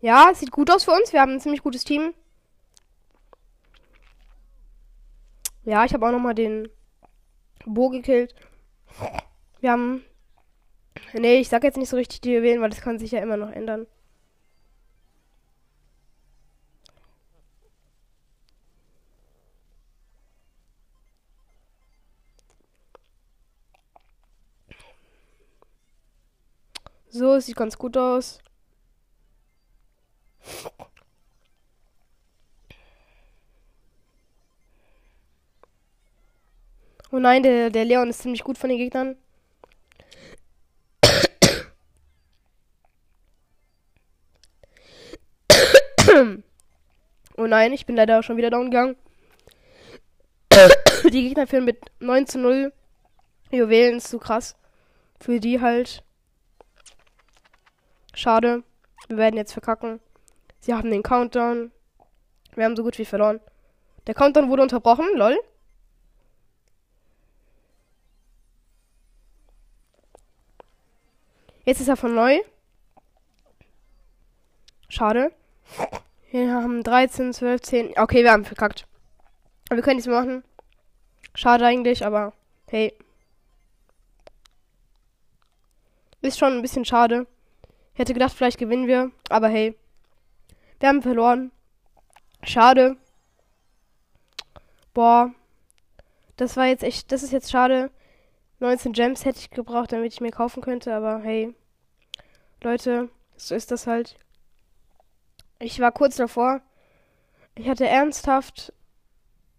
Ja, 0.00 0.32
sieht 0.34 0.50
gut 0.50 0.70
aus 0.70 0.84
für 0.84 0.92
uns. 0.92 1.12
Wir 1.12 1.20
haben 1.20 1.32
ein 1.32 1.40
ziemlich 1.40 1.62
gutes 1.62 1.84
Team. 1.84 2.14
Ja, 5.64 5.84
ich 5.84 5.92
habe 5.94 6.06
auch 6.06 6.10
noch 6.10 6.18
mal 6.18 6.34
den 6.34 6.68
Bo 7.66 7.90
gekillt. 7.90 8.34
Wir 9.60 9.72
haben. 9.72 10.04
Nee, 11.14 11.40
ich 11.40 11.48
sag 11.48 11.62
jetzt 11.64 11.76
nicht 11.78 11.88
so 11.88 11.96
richtig 11.96 12.20
die 12.20 12.32
Juwelen, 12.32 12.60
weil 12.62 12.70
das 12.70 12.80
kann 12.80 12.98
sich 12.98 13.12
ja 13.12 13.20
immer 13.20 13.36
noch 13.36 13.50
ändern. 13.50 13.86
So, 27.10 27.38
sieht 27.40 27.56
ganz 27.56 27.76
gut 27.78 27.96
aus. 27.96 28.40
Oh 37.12 37.18
nein, 37.18 37.42
der, 37.42 37.70
der 37.70 37.84
Leon 37.84 38.08
ist 38.10 38.20
ziemlich 38.22 38.42
gut 38.44 38.58
von 38.58 38.68
den 38.70 38.78
Gegnern. 38.78 39.16
Oh 47.40 47.46
nein, 47.46 47.72
ich 47.72 47.86
bin 47.86 47.96
leider 47.96 48.22
schon 48.22 48.36
wieder 48.36 48.50
down 48.50 48.66
gegangen. 48.66 48.96
die 51.04 51.22
Gegner 51.22 51.46
führen 51.46 51.64
mit 51.64 51.90
9 51.98 52.26
zu 52.26 52.38
0. 52.38 52.70
Juwelen 53.50 53.96
ist 53.96 54.08
zu 54.08 54.18
krass. 54.18 54.56
Für 55.18 55.40
die 55.40 55.58
halt. 55.58 56.04
Schade. 58.12 58.62
Wir 59.08 59.16
werden 59.16 59.38
jetzt 59.38 59.54
verkacken. 59.54 60.00
Sie 60.58 60.74
haben 60.74 60.90
den 60.90 61.02
Countdown. 61.02 61.72
Wir 62.54 62.66
haben 62.66 62.76
so 62.76 62.82
gut 62.82 62.98
wie 62.98 63.06
verloren. 63.06 63.40
Der 64.06 64.14
Countdown 64.14 64.50
wurde 64.50 64.60
unterbrochen, 64.60 65.06
lol. 65.14 65.38
Jetzt 71.64 71.80
ist 71.80 71.88
er 71.88 71.96
von 71.96 72.14
neu. 72.14 72.40
Schade. 74.90 75.32
Wir 76.30 76.54
haben 76.54 76.84
13, 76.84 77.32
12, 77.32 77.60
10. 77.60 77.98
Okay, 77.98 78.22
wir 78.22 78.30
haben 78.30 78.44
verkackt. 78.44 78.86
Wir 79.68 79.82
können 79.82 79.96
nichts 79.96 80.08
machen. 80.08 80.44
Schade 81.34 81.66
eigentlich, 81.66 82.06
aber 82.06 82.32
hey. 82.68 82.94
Ist 86.22 86.38
schon 86.38 86.52
ein 86.52 86.62
bisschen 86.62 86.84
schade. 86.84 87.26
Hätte 87.94 88.14
gedacht, 88.14 88.32
vielleicht 88.32 88.58
gewinnen 88.58 88.86
wir. 88.86 89.10
Aber 89.28 89.48
hey. 89.48 89.76
Wir 90.78 90.88
haben 90.88 91.02
verloren. 91.02 91.50
Schade. 92.44 92.96
Boah. 94.94 95.34
Das 96.36 96.56
war 96.56 96.66
jetzt 96.66 96.84
echt. 96.84 97.10
Das 97.10 97.24
ist 97.24 97.32
jetzt 97.32 97.50
schade. 97.50 97.90
19 98.60 98.92
Gems 98.92 99.24
hätte 99.24 99.40
ich 99.40 99.50
gebraucht, 99.50 99.90
damit 99.90 100.12
ich 100.12 100.20
mir 100.20 100.30
kaufen 100.30 100.62
könnte. 100.62 100.94
Aber 100.94 101.18
hey. 101.18 101.56
Leute, 102.62 103.08
so 103.36 103.56
ist 103.56 103.72
das 103.72 103.88
halt. 103.88 104.16
Ich 105.60 105.78
war 105.78 105.92
kurz 105.92 106.16
davor. 106.16 106.62
Ich 107.54 107.68
hatte 107.68 107.86
ernsthaft 107.86 108.72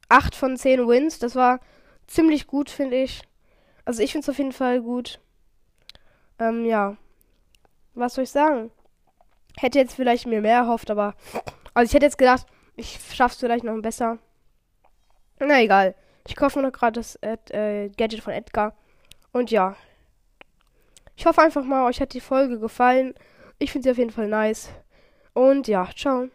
8 0.10 0.36
von 0.36 0.58
10 0.58 0.88
Wins. 0.88 1.20
Das 1.20 1.36
war 1.36 1.60
ziemlich 2.08 2.48
gut, 2.48 2.70
finde 2.70 2.98
ich. 2.98 3.22
Also 3.86 4.02
ich 4.02 4.12
finde 4.12 4.26
es 4.26 4.30
auf 4.30 4.38
jeden 4.40 4.52
Fall 4.52 4.82
gut. 4.82 5.20
Ähm, 6.40 6.66
ja. 6.66 6.98
Was 7.94 8.16
soll 8.16 8.24
ich 8.24 8.32
sagen? 8.32 8.72
Hätte 9.58 9.80
jetzt 9.80 9.96
vielleicht 9.96 10.26
mir 10.26 10.42
mehr 10.42 10.58
erhofft, 10.58 10.90
aber. 10.90 11.16
Also 11.74 11.90
ich 11.90 11.94
hätte 11.94 12.06
jetzt 12.06 12.18
gedacht, 12.18 12.48
ich 12.76 13.00
schaff's 13.14 13.38
vielleicht 13.38 13.64
noch 13.64 13.80
besser. 13.82 14.18
Na 15.40 15.62
egal. 15.62 15.96
Ich 16.28 16.36
kaufe 16.36 16.60
mir 16.60 16.68
noch 16.68 16.74
gerade 16.74 17.00
das 17.00 17.16
äh, 17.22 17.90
Gadget 17.96 18.22
von 18.22 18.34
Edgar. 18.34 18.76
Und 19.32 19.52
ja. 19.52 19.76
Ich 21.16 21.26
hoffe 21.28 21.42
einfach 21.42 21.64
mal, 21.64 21.86
euch 21.86 22.02
hat 22.02 22.14
die 22.14 22.22
Folge 22.22 22.60
gefallen. 22.60 23.14
Ich 23.60 23.72
finde 23.72 23.84
sie 23.84 23.92
auf 23.92 23.98
jeden 23.98 24.12
Fall 24.12 24.28
nice. 24.28 24.70
Und 25.34 25.68
ja, 25.68 25.90
ciao. 25.96 26.30